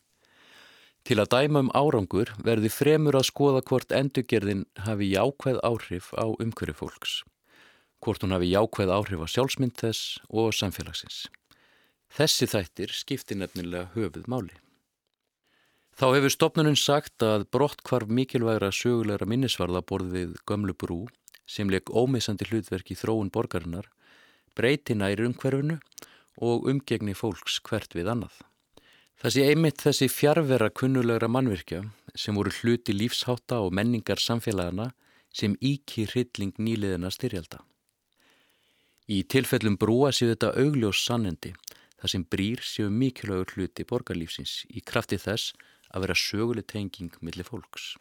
Til 1.05 1.19
að 1.21 1.31
dæma 1.35 1.63
um 1.63 1.71
árangur 1.77 2.33
verði 2.43 2.73
fremur 2.73 3.19
að 3.21 3.29
skoða 3.29 3.63
hvort 3.69 3.93
endurgerðin 3.93 4.65
hafi 4.87 5.13
jákvæð 5.13 5.61
áhrif 5.69 6.11
á 6.17 6.25
umhverju 6.33 6.75
fólks. 6.81 7.21
Hvort 8.01 8.25
hún 8.25 8.35
hafi 8.35 8.51
jákvæð 8.51 8.95
áhrif 8.97 9.21
á 9.21 9.27
sjálfsmynd 9.29 9.77
þess 9.79 10.19
og 10.27 10.51
samfélagsins. 10.57 11.27
Þessi 12.09 12.49
þættir 12.49 12.91
skiptir 12.91 13.39
nefnilega 13.39 13.93
höfuð 13.93 14.27
máli. 14.27 14.64
Þá 15.95 16.09
hefur 16.11 16.33
stopnunum 16.33 16.75
sagt 16.75 17.23
að 17.23 17.45
brott 17.55 17.79
hvarf 17.87 18.09
mikilvægra 18.11 18.67
sögulegra 18.75 19.27
minnisvarða 19.31 19.79
borð 19.87 20.09
við 20.11 20.31
gömlu 20.43 20.73
brú 20.75 20.97
sem 21.47 21.69
leik 21.71 21.87
ómissandi 21.87 22.47
hlutverk 22.49 22.89
í 22.91 22.97
þróun 22.99 23.29
borgarinnar 23.31 23.87
breyti 24.59 24.97
næri 24.99 25.23
umhverfunu 25.29 25.77
og 26.43 26.67
umgegni 26.67 27.15
fólks 27.15 27.61
hvert 27.63 27.95
við 27.95 28.09
annað. 28.11 28.35
Það 29.23 29.33
sé 29.35 29.45
einmitt 29.47 29.83
þessi 29.85 30.09
fjárvera 30.11 30.67
kunnulegra 30.75 31.29
mannvirkja 31.31 31.85
sem 32.11 32.35
voru 32.35 32.51
hluti 32.51 32.91
lífshátta 32.91 33.61
og 33.63 33.71
menningar 33.71 34.19
samfélagana 34.19 34.89
sem 35.31 35.55
íki 35.63 36.09
hrylling 36.11 36.59
nýliðina 36.59 37.07
styrjalda. 37.11 37.61
Í 39.07 39.21
tilfellum 39.31 39.77
brúa 39.79 40.11
séu 40.11 40.33
þetta 40.33 40.51
augljós 40.59 41.05
sannendi 41.07 41.53
þar 42.01 42.11
sem 42.11 42.27
brýr 42.27 42.63
séu 42.67 42.91
mikilvægur 42.91 43.55
hluti 43.55 43.87
borgarlífsins 43.87 44.65
í 44.67 44.83
krafti 44.83 45.21
þess 45.21 45.55
að 45.95 46.05
vera 46.05 46.17
söguleg 46.19 46.67
tenging 46.67 47.15
millir 47.23 47.47
fólks. 47.47 47.95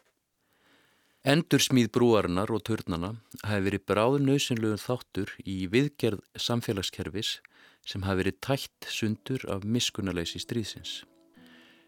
Endur 1.25 1.63
smíð 1.63 1.89
brúarinnar 1.95 2.51
og 2.53 2.61
törnana 2.67 3.15
hafi 3.41 3.65
verið 3.65 3.85
bráður 3.89 4.25
nöðsynluður 4.27 4.83
þáttur 4.83 5.31
í 5.41 5.55
viðgerð 5.73 6.21
samfélagskerfis 6.37 7.39
sem 7.85 8.05
hafi 8.05 8.21
verið 8.21 8.41
tætt 8.45 8.89
sundur 8.93 9.45
af 9.49 9.65
miskunarleysi 9.65 10.43
stríðsins. 10.43 10.99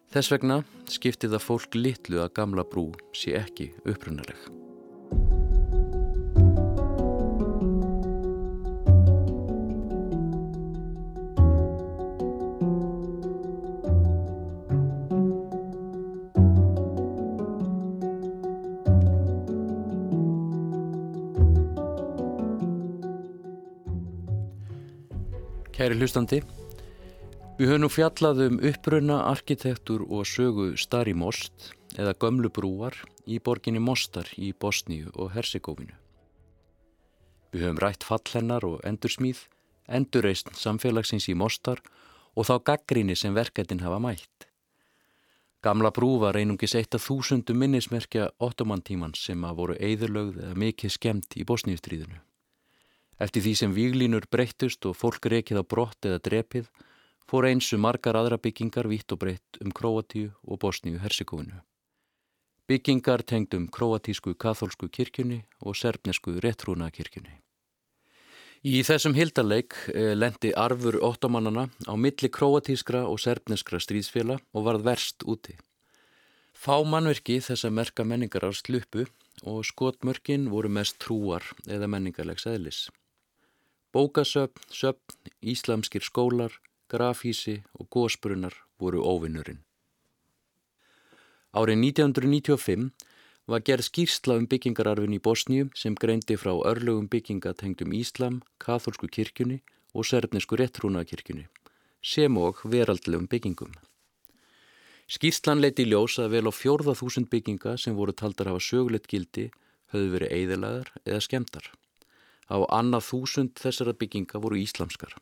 Þess 0.09 0.31
vegna 0.33 0.61
skipti 0.89 1.29
það 1.29 1.43
fólk 1.43 1.77
litlu 1.77 2.23
að 2.23 2.33
gamla 2.39 2.65
brú 2.65 2.89
sé 3.13 3.35
ekki 3.37 3.73
upprunaleg. 3.85 4.39
Kæri 25.87 26.01
hlustandi, 26.01 26.37
við 27.55 27.69
höfum 27.69 27.79
nú 27.85 27.87
fjallað 27.87 28.41
um 28.43 28.57
uppruna, 28.59 29.21
arkitektur 29.29 30.01
og 30.03 30.25
sögu 30.27 30.65
Stari 30.75 31.13
Most 31.15 31.69
eða 31.95 32.11
gömlu 32.19 32.51
brúar 32.51 32.97
í 33.23 33.37
borginni 33.39 33.79
Mostar 33.79 34.27
í 34.35 34.49
Bosníu 34.51 35.13
og 35.15 35.31
Herzegovinu. 35.37 35.95
Við 37.55 37.63
höfum 37.69 37.79
rætt 37.85 38.03
fallennar 38.03 38.67
og 38.67 38.83
endursmíð, 38.83 39.45
endurreist 39.87 40.51
samfélagsins 40.59 41.29
í 41.31 41.39
Mostar 41.39 41.79
og 42.35 42.51
þá 42.51 42.57
gaggríni 42.73 43.15
sem 43.15 43.39
verkefnin 43.39 43.85
hafa 43.87 44.03
mætt. 44.03 44.49
Gamla 45.63 45.95
brú 45.95 46.17
var 46.19 46.35
einungis 46.35 46.75
eitt 46.75 46.99
af 46.99 47.07
þúsundu 47.07 47.55
minnismerkja 47.55 48.33
ottomantímans 48.43 49.23
sem 49.31 49.39
að 49.39 49.59
voru 49.63 49.79
eðurlögð 49.79 50.49
eða 50.49 50.63
mikið 50.67 50.99
skemmt 50.99 51.39
í 51.39 51.47
Bosníustríðinu. 51.47 52.26
Eftir 53.17 53.41
því 53.41 53.53
sem 53.57 53.73
víglínur 53.73 54.27
breyttust 54.29 54.85
og 54.85 54.97
fólk 54.97 55.25
rekið 55.33 55.61
á 55.61 55.63
brott 55.65 56.05
eða 56.05 56.21
drepið 56.21 56.67
fór 57.27 57.47
einsu 57.49 57.79
margar 57.81 58.15
aðra 58.19 58.37
byggingar 58.37 58.87
vitt 58.87 59.11
og 59.11 59.23
breytt 59.23 59.57
um 59.63 59.73
Kroatíu 59.73 60.29
og 60.45 60.61
Bosníu-Herzegovinu. 60.61 61.57
Byggingar 62.67 63.23
tengd 63.23 63.55
um 63.55 63.67
kroatísku 63.71 64.35
katholsku 64.35 64.89
kirkjunni 64.91 65.41
og 65.63 65.75
serbnesku 65.79 66.35
retrúna 66.43 66.91
kirkjunni. 66.91 67.39
Í 68.67 68.81
þessum 68.83 69.15
hildarleik 69.15 69.75
eh, 69.93 70.13
lendi 70.17 70.51
arfur 70.57 70.97
ottomannana 71.05 71.67
á 71.87 71.93
milli 71.95 72.29
kroatískra 72.29 73.05
og 73.07 73.21
serbneskra 73.23 73.79
stríðsfélag 73.79 74.43
og 74.53 74.65
varð 74.67 74.83
verst 74.89 75.23
úti. 75.23 75.55
Fá 76.57 76.81
mannverki 76.83 77.37
þessa 77.41 77.69
merka 77.71 78.03
menningar 78.03 78.45
á 78.45 78.51
slupu 78.51 79.05
og 79.43 79.65
skotmörkin 79.65 80.49
voru 80.49 80.69
mest 80.73 80.97
trúar 80.99 81.45
eða 81.69 81.87
menningarlegs 81.87 82.49
eðlis. 82.49 82.87
Bókasöfn, 83.91 84.67
söfn, 84.69 85.15
íslamskir 85.41 86.03
skólar, 86.03 86.51
grafísi 86.89 87.63
og 87.73 87.87
gósbrunnar 87.89 88.53
voru 88.79 88.99
óvinnurinn. 89.03 89.63
Árið 91.55 91.79
1995 91.79 92.91
var 93.47 93.63
gerð 93.63 93.87
skýrsla 93.87 94.35
um 94.37 94.47
byggingararfin 94.51 95.15
í 95.15 95.21
Bosníu 95.23 95.69
sem 95.73 95.95
greindi 95.95 96.35
frá 96.35 96.51
örlögum 96.51 97.07
byggingatengdum 97.07 97.95
Íslam, 97.95 98.41
katholsku 98.59 99.07
kirkjunni 99.07 99.61
og 99.95 100.05
serfnesku 100.05 100.59
réttrúnakirkjunni, 100.59 101.47
sem 102.03 102.37
og 102.37 102.59
veraldlegum 102.67 103.31
byggingum. 103.31 103.71
Skýrslan 105.07 105.63
leiti 105.63 105.87
ljós 105.87 106.19
að 106.19 106.33
vel 106.35 106.51
á 106.51 106.53
fjórða 106.53 106.93
þúsund 106.99 107.31
bygginga 107.31 107.77
sem 107.79 107.95
voru 107.95 108.11
taldar 108.11 108.51
hafa 108.51 108.59
sögulegt 108.59 109.07
gildi 109.07 109.47
höfðu 109.93 110.13
verið 110.17 110.33
eigðilagar 110.35 110.91
eða 111.05 111.23
skemdar. 111.23 111.71
Á 112.47 112.57
annað 112.71 113.09
þúsund 113.09 113.59
þessara 113.59 113.93
bygginga 113.97 114.39
voru 114.39 114.59
íslamskar, 114.61 115.13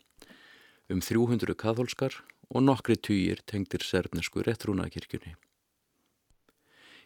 um 0.89 1.01
300 1.01 1.57
katholskar 1.57 2.21
og 2.53 2.63
nokkri 2.65 2.95
týjir 2.95 3.41
tengdir 3.49 3.81
serfnesku 3.81 4.45
réttrúnakirkjunni. 4.45 5.33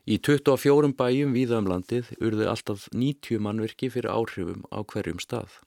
Í 0.10 0.18
24 0.26 0.94
bæjum 0.98 1.36
víðaðum 1.36 1.70
landið 1.70 2.14
urðu 2.18 2.48
alltaf 2.50 2.88
90 2.96 3.44
mannverki 3.46 3.92
fyrir 3.94 4.12
áhrifum 4.12 4.64
á 4.74 4.82
hverjum 4.82 5.20
stað. 5.22 5.60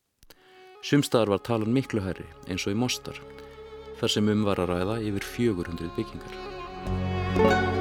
Sumstaðar 0.83 1.37
var 1.37 1.45
talan 1.47 1.73
miklu 1.77 2.03
herri 2.03 2.27
eins 2.49 2.67
og 2.67 2.75
í 2.75 2.81
Mostar, 2.81 3.21
þar 4.01 4.17
sem 4.17 4.33
um 4.35 4.43
var 4.49 4.59
að 4.59 4.75
ræða 4.75 4.99
yfir 5.13 5.29
400 5.37 5.95
byggingar. 5.97 7.72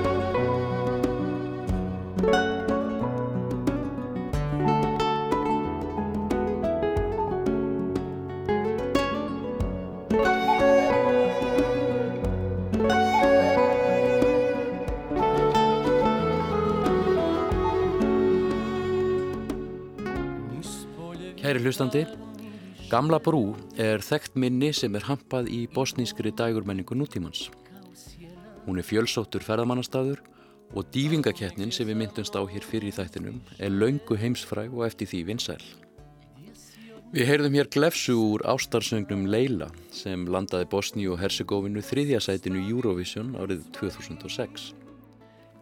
Kæri 21.62 21.70
hlustandi, 21.70 22.00
Gamla 22.90 23.20
brú 23.22 23.52
er 23.78 24.02
þekkt 24.02 24.34
minni 24.42 24.72
sem 24.74 24.96
er 24.98 25.04
hampað 25.06 25.52
í 25.54 25.60
bosnískri 25.70 26.32
dægurmenningu 26.34 26.96
nútímans. 26.98 27.52
Hún 28.66 28.82
er 28.82 28.88
fjölsóttur 28.88 29.46
ferðamannastaður 29.46 30.24
og 30.74 30.90
dývingakettnin 30.90 31.70
sem 31.70 31.86
við 31.86 32.00
myndumst 32.00 32.34
á 32.34 32.42
hér 32.50 32.66
fyrir 32.66 32.90
í 32.90 32.96
þættinum 32.96 33.38
er 33.62 33.76
laungu 33.76 34.18
heimsfræg 34.18 34.74
og 34.74 34.88
eftir 34.88 35.12
því 35.12 35.22
vinsæl. 35.28 35.62
Við 37.14 37.30
heyrðum 37.30 37.60
hér 37.60 37.70
glefsu 37.78 38.18
úr 38.18 38.48
ástarsöngnum 38.56 39.30
Leila 39.30 39.70
sem 39.94 40.26
landaði 40.26 40.66
Bosníu 40.74 41.14
og 41.14 41.22
Herzegovinu 41.22 41.86
þriðja 41.86 42.24
sætinu 42.26 42.66
Eurovision 42.66 43.36
árið 43.38 43.70
2006. 43.78 44.72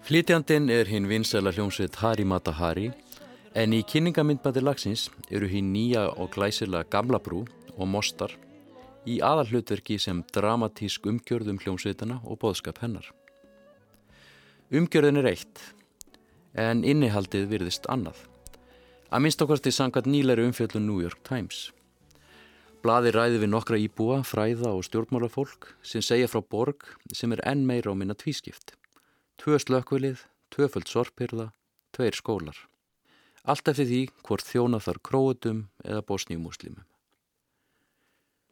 Flytjandin 0.07 0.71
er 0.71 0.87
hinn 0.87 1.11
vinsæla 1.11 1.51
hljómsveit 1.51 1.99
Hari 1.99 2.23
Mata 2.23 2.55
Hari 2.55 2.93
En 3.57 3.73
í 3.73 3.79
kynningamindbandi 3.81 4.61
lagsins 4.61 5.07
eru 5.33 5.47
hinn 5.49 5.71
nýja 5.73 6.03
og 6.21 6.35
glæsilega 6.35 6.85
gamla 6.93 7.17
brú 7.17 7.47
og 7.79 7.87
mostar 7.89 8.35
í 9.09 9.17
aðalhlutverki 9.25 9.97
sem 9.97 10.21
dramatísk 10.35 11.07
umgjörðum 11.09 11.57
hljómsveitana 11.63 12.19
og 12.29 12.37
boðskap 12.43 12.83
hennar. 12.83 13.07
Umgjörðin 14.69 15.23
er 15.23 15.31
eitt, 15.31 15.63
en 16.53 16.85
innihaldið 16.85 17.49
virðist 17.49 17.89
annað. 17.89 18.21
Að 19.09 19.25
minnst 19.25 19.41
okkvæmst 19.41 19.71
í 19.71 19.73
sangat 19.73 20.05
nýleiri 20.05 20.45
umfjöldun 20.45 20.85
New 20.85 21.01
York 21.01 21.23
Times. 21.25 21.71
Blaði 22.85 23.15
ræði 23.15 23.41
við 23.41 23.53
nokkra 23.55 23.81
íbúa, 23.81 24.21
fræða 24.21 24.75
og 24.77 24.85
stjórnmálafólk 24.85 25.73
sem 25.81 26.05
segja 26.05 26.29
frá 26.29 26.43
borg 26.45 26.85
sem 27.11 27.33
er 27.33 27.41
enn 27.49 27.65
meira 27.65 27.91
á 27.91 27.97
minna 27.97 28.13
tvískipt. 28.13 28.77
Tvö 29.41 29.57
slökkvilið, 29.57 30.21
tvöföld 30.53 30.87
sorpirða, 30.91 31.49
tveir 31.97 32.13
skólar 32.13 32.69
allt 33.49 33.71
eftir 33.71 33.89
því 33.89 34.01
hvort 34.27 34.45
þjóna 34.45 34.79
þar 34.83 35.01
króutum 35.09 35.65
eða 35.83 36.05
bosníumúslimum. 36.05 36.85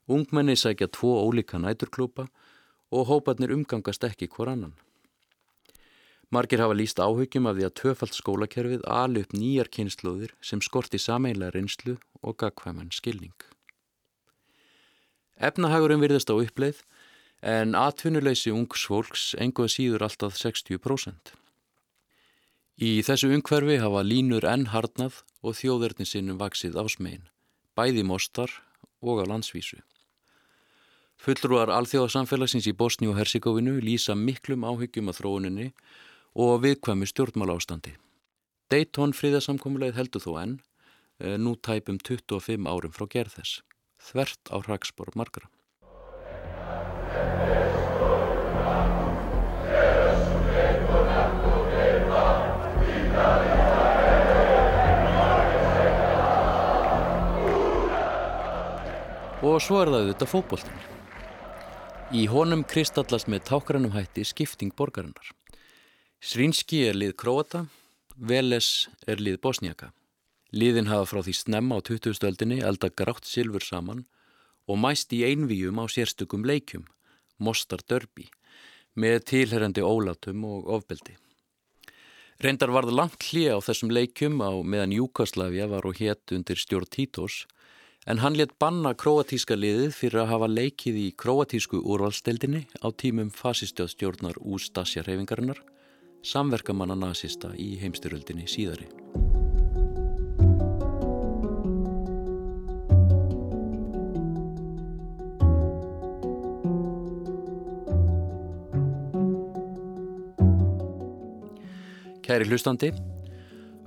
Ungmenni 0.07 0.55
sækja 0.55 0.87
tvo 0.87 1.17
ólíka 1.27 1.59
næturklúpa 1.59 2.27
og 2.95 3.09
hóparnir 3.09 3.51
umgangast 3.51 4.05
ekki 4.07 4.29
hver 4.31 4.53
annan. 4.53 4.75
Margir 6.31 6.59
hafa 6.59 6.75
líst 6.75 6.99
áhugjum 6.99 7.47
af 7.47 7.55
því 7.55 7.65
að 7.67 7.75
töfald 7.79 8.15
skólakerfið 8.15 8.81
ali 8.91 9.23
upp 9.23 9.35
nýjar 9.35 9.69
kynnslóðir 9.71 10.33
sem 10.43 10.63
skorti 10.63 10.99
sameinlega 10.99 11.55
reynslu 11.55 11.95
og 12.23 12.35
gagkvæman 12.41 12.91
skilning. 12.91 13.35
Efnahagurum 15.39 16.01
virðast 16.03 16.31
á 16.31 16.35
uppleið 16.35 16.81
en 17.45 17.75
atvinnuleysi 17.77 18.51
ungs 18.51 18.87
fólks 18.89 19.29
enguða 19.39 19.71
síður 19.75 20.07
alltaf 20.07 20.35
60%. 20.39 21.35
Í 22.77 23.01
þessu 23.01 23.31
umhverfi 23.33 23.79
hafa 23.81 24.03
línur 24.05 24.45
enn 24.45 24.67
harnað 24.69 25.23
og 25.41 25.55
þjóðverðin 25.57 26.05
sinnum 26.05 26.37
vaksið 26.37 26.75
ásmegin, 26.77 27.23
bæði 27.73 28.03
mostar 28.05 28.51
og 29.01 29.23
á 29.25 29.25
landsvísu. 29.25 29.79
Fullrúar 31.17 31.71
alþjóðarsamfélagsins 31.73 32.67
í 32.69 32.75
Bosni 32.77 33.09
og 33.09 33.17
Herzegovinu 33.17 33.79
lýsa 33.81 34.13
miklum 34.13 34.61
áhyggjum 34.61 35.09
að 35.09 35.17
þróuninni 35.23 35.67
og 36.37 36.61
viðkvæmi 36.67 37.09
stjórnmála 37.09 37.57
ástandi. 37.57 37.95
Dayton 38.69 39.15
fríðarsamkomulegð 39.17 39.97
heldur 39.97 40.21
þó 40.21 40.31
enn, 40.43 40.55
eh, 41.17 41.33
nú 41.41 41.57
tæpum 41.57 41.97
25 41.97 42.69
árum 42.69 42.93
frá 42.93 43.09
gerðess, 43.09 43.63
þvert 43.97 44.53
á 44.53 44.61
hragsbor 44.61 45.09
margra. 45.15 45.49
Og 59.45 59.59
svo 59.61 59.83
er 59.83 59.91
það 59.91 59.99
auðvitað 60.01 60.29
fókbóltinn. 60.31 60.77
Í 62.17 62.23
honum 62.31 62.63
kristallast 62.65 63.27
með 63.29 63.43
tákrannum 63.51 63.91
hætti 63.93 64.23
skipting 64.25 64.71
borgarinnar. 64.73 65.27
Srínski 66.17 66.79
er 66.89 66.97
lið 66.97 67.13
Króata, 67.21 67.67
Veles 68.17 68.87
er 69.05 69.21
lið 69.21 69.37
Bosniaka. 69.43 69.91
Liðin 70.49 70.89
hafa 70.89 71.05
frá 71.11 71.21
því 71.21 71.35
snemma 71.37 71.77
á 71.77 71.85
20. 71.85 72.17
stöldinni 72.17 72.57
elda 72.65 72.89
grátt 72.89 73.29
silfur 73.29 73.61
saman 73.61 74.07
og 74.65 74.79
mæst 74.81 75.13
í 75.13 75.21
einvíum 75.27 75.77
á 75.77 75.85
sérstökum 75.85 76.41
leikjum, 76.41 76.87
Mostar 77.37 77.83
Dörbi, 77.85 78.25
með 78.97 79.19
tilherrandi 79.29 79.83
ólátum 79.85 80.47
og 80.49 80.65
ofbeldi. 80.79 81.13
Reyndar 82.41 82.73
varð 82.73 82.89
langt 82.89 83.29
hlið 83.29 83.53
á 83.53 83.59
þessum 83.61 83.93
leikjum 83.93 84.41
á 84.41 84.49
meðan 84.65 84.97
Júkoslavia 84.97 85.69
var 85.69 85.85
og 85.85 86.01
hétt 86.01 86.33
undir 86.33 86.57
stjórn 86.57 86.89
Títós 86.89 87.43
en 88.07 88.21
hann 88.23 88.37
let 88.39 88.53
banna 88.55 88.93
króatíska 88.95 89.57
liðið 89.59 89.91
fyrir 89.91 90.21
að 90.21 90.29
hafa 90.31 90.47
leikið 90.47 90.99
í 91.01 91.07
króatísku 91.19 91.81
úrvalsteldinni 91.83 92.63
á 92.79 92.87
tímum 92.95 93.27
fasistjóðstjórnar 93.35 94.39
úr 94.39 94.63
Stasja-reyfingarinnar, 94.63 95.59
samverkamanna 96.23 96.95
nazista 96.95 97.51
í 97.59 97.75
heimstyröldinni 97.81 98.47
síðari. 98.47 98.87
Kæri 112.23 112.47
hlustandi, 112.47 112.91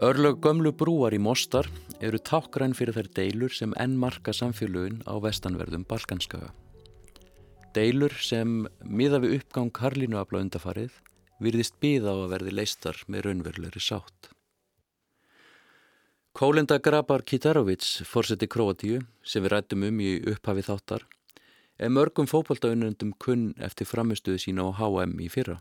Örlög 0.01 0.39
gömlu 0.41 0.73
brúar 0.73 1.13
í 1.13 1.19
Mostar 1.21 1.67
eru 2.01 2.19
tákgræn 2.19 2.75
fyrir 2.77 2.97
þær 2.97 3.13
deilur 3.17 3.53
sem 3.55 3.75
enn 3.81 3.99
marka 4.01 4.33
samfélögin 4.37 5.03
á 5.05 5.15
vestanverðum 5.21 5.85
Balkanskaga. 5.89 6.51
Deilur 7.77 8.15
sem, 8.19 8.65
miða 8.83 9.21
við 9.23 9.39
uppgang 9.39 9.71
Karlínuafla 9.71 10.41
undafarið, 10.43 10.91
virðist 11.41 11.77
byða 11.81 12.13
á 12.13 12.17
að 12.25 12.33
verði 12.35 12.55
leistar 12.57 12.99
með 13.07 13.27
raunverulegri 13.29 13.83
sátt. 13.85 14.33
Kólenda 16.37 16.79
Grabar 16.79 17.23
Kitarovic, 17.27 17.85
fórseti 18.07 18.47
Kroatíu, 18.47 19.01
sem 19.23 19.43
við 19.45 19.53
rættum 19.55 19.87
um 19.87 20.03
í 20.03 20.13
upphafi 20.31 20.63
þáttar, 20.67 21.07
er 21.81 21.91
mörgum 21.91 22.29
fókbaldaunundum 22.31 23.13
kunn 23.19 23.51
eftir 23.59 23.89
framistuðu 23.89 24.39
sína 24.41 24.69
á 24.69 24.71
HM 24.79 25.17
í 25.21 25.29
fyrra. 25.33 25.59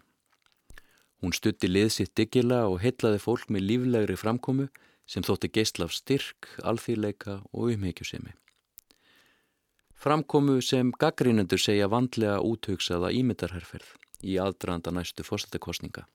Hún 1.19 1.33
stutti 1.35 1.67
lið 1.67 1.89
sitt 1.91 2.13
digila 2.15 2.65
og 2.71 2.79
heitlaði 2.83 3.19
fólk 3.23 3.49
með 3.51 3.65
líflegri 3.69 4.15
framkomu 4.19 4.69
sem 5.09 5.25
þótti 5.25 5.49
geistlaf 5.49 5.95
styrk, 5.95 6.51
alþýrleika 6.61 7.39
og 7.49 7.73
umhegjusemi. 7.73 8.35
Framkomu 9.99 10.61
sem 10.63 10.93
gaggrínendur 10.95 11.59
segja 11.59 11.89
vandlega 11.91 12.37
úthugsaða 12.45 13.09
ímyndarherferð 13.17 13.97
í 14.23 14.37
aðdraðanda 14.39 14.93
næstu 14.95 15.25
fórsættakostninga. 15.27 16.05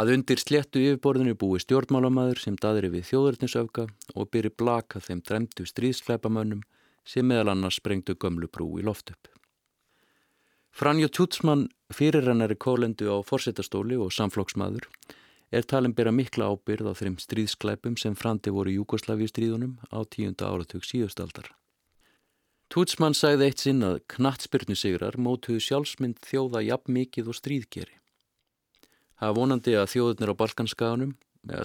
Að 0.00 0.14
undir 0.14 0.40
sléttu 0.40 0.80
yfirborðinu 0.80 1.36
búi 1.38 1.60
stjórnmálamæður 1.62 2.40
sem 2.40 2.56
daðri 2.56 2.90
við 2.94 3.08
þjóðurnisöfka 3.10 3.86
og 4.14 4.30
byrji 4.32 4.54
blaka 4.62 5.02
þeim 5.04 5.20
dremdu 5.26 5.66
stríðskleipamönnum 5.68 6.62
sem 7.04 7.26
meðal 7.26 7.52
annars 7.52 7.80
sprengdu 7.80 8.14
gömlu 8.14 8.48
brú 8.48 8.70
í 8.80 8.86
loft 8.86 9.12
upp. 9.12 9.28
Franjo 10.70 11.10
Tjútsmann, 11.10 11.66
fyrirrennari 11.92 12.54
kólendu 12.54 13.10
á 13.10 13.18
forsetastóli 13.26 13.98
og 13.98 14.14
samflokksmaður, 14.14 14.86
er 15.50 15.66
talin 15.66 15.94
bera 15.96 16.12
mikla 16.14 16.50
ábyrð 16.52 16.90
á 16.90 16.94
þeim 16.94 17.16
stríðsklæpum 17.22 17.96
sem 17.98 18.16
frandi 18.18 18.52
voru 18.54 18.72
í 18.72 18.76
Júkoslavíu 18.78 19.30
stríðunum 19.30 19.78
á 19.90 19.98
tíunda 20.06 20.50
áratug 20.50 20.86
síðustaldar. 20.86 21.50
Tjútsmann 22.70 23.16
sagði 23.18 23.48
eitt 23.50 23.62
sinn 23.64 23.82
að 23.82 23.98
knattspyrnusigrar 24.14 25.18
mótuðu 25.18 25.62
sjálfsmynd 25.66 26.20
þjóða 26.22 26.62
jafn 26.68 26.94
mikið 26.94 27.32
og 27.32 27.38
stríðgeri. 27.40 27.96
Það 29.18 29.36
vonandi 29.36 29.74
að 29.76 29.90
þjóðurnir 29.94 30.32
á 30.32 30.40
Balkanskaganum, 30.40 31.16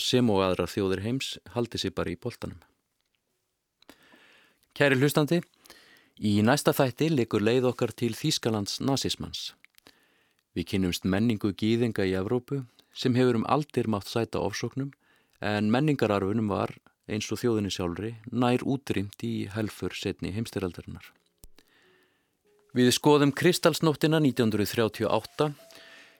sem 0.02 0.32
og 0.34 0.42
aðra 0.42 0.66
þjóðir 0.72 1.04
heims, 1.06 1.36
haldi 1.54 1.80
sér 1.80 1.94
bara 1.94 2.12
í 2.12 2.18
boltanum. 2.18 2.58
Kæri 4.76 4.98
hlustandi, 5.00 5.44
Í 6.16 6.40
næsta 6.48 6.72
þætti 6.72 7.10
likur 7.12 7.44
leið 7.44 7.66
okkar 7.74 7.92
til 7.92 8.14
Þýskalands 8.16 8.80
nazismans. 8.80 9.52
Við 10.56 10.70
kynumst 10.72 11.04
menningu 11.04 11.52
gýðinga 11.52 12.06
í 12.08 12.14
Evrópu 12.16 12.62
sem 12.96 13.16
hefur 13.18 13.42
um 13.42 13.46
aldir 13.52 13.90
mátt 13.92 14.08
sæta 14.10 14.40
ofsóknum 14.40 14.94
en 15.44 15.70
menningararfunum 15.72 16.48
var, 16.50 16.72
eins 17.12 17.28
og 17.32 17.42
þjóðinni 17.42 17.74
sjálfri, 17.74 18.16
nær 18.32 18.64
útrýmt 18.66 19.22
í 19.28 19.46
helfur 19.54 19.94
setni 19.94 20.32
heimstyraldarinnar. 20.34 21.12
Við 22.76 22.92
skoðum 22.96 23.32
Kristalsnóttina 23.32 24.20
1938 24.24 25.52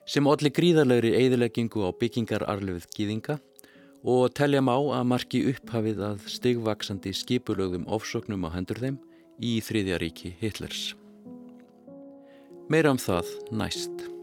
sem 0.08 0.30
allir 0.30 0.54
gríðarlegri 0.56 1.16
eigðileggingu 1.18 1.84
á 1.84 1.90
byggingararlefið 2.00 2.88
gýðinga 2.96 3.40
og 4.06 4.30
teljam 4.38 4.70
á 4.70 4.78
að 5.02 5.08
marki 5.10 5.42
upphafið 5.52 6.04
að 6.12 6.28
stigvaksandi 6.30 7.16
skipulögðum 7.18 7.90
ofsóknum 7.90 8.46
á 8.46 8.56
hendur 8.56 8.84
þeim 8.84 9.00
í 9.42 9.58
þriðja 9.66 10.00
ríki 10.00 10.36
Hitlers. 10.40 10.94
Meira 12.70 12.94
um 12.94 13.02
það 13.02 13.34
næst. 13.52 14.15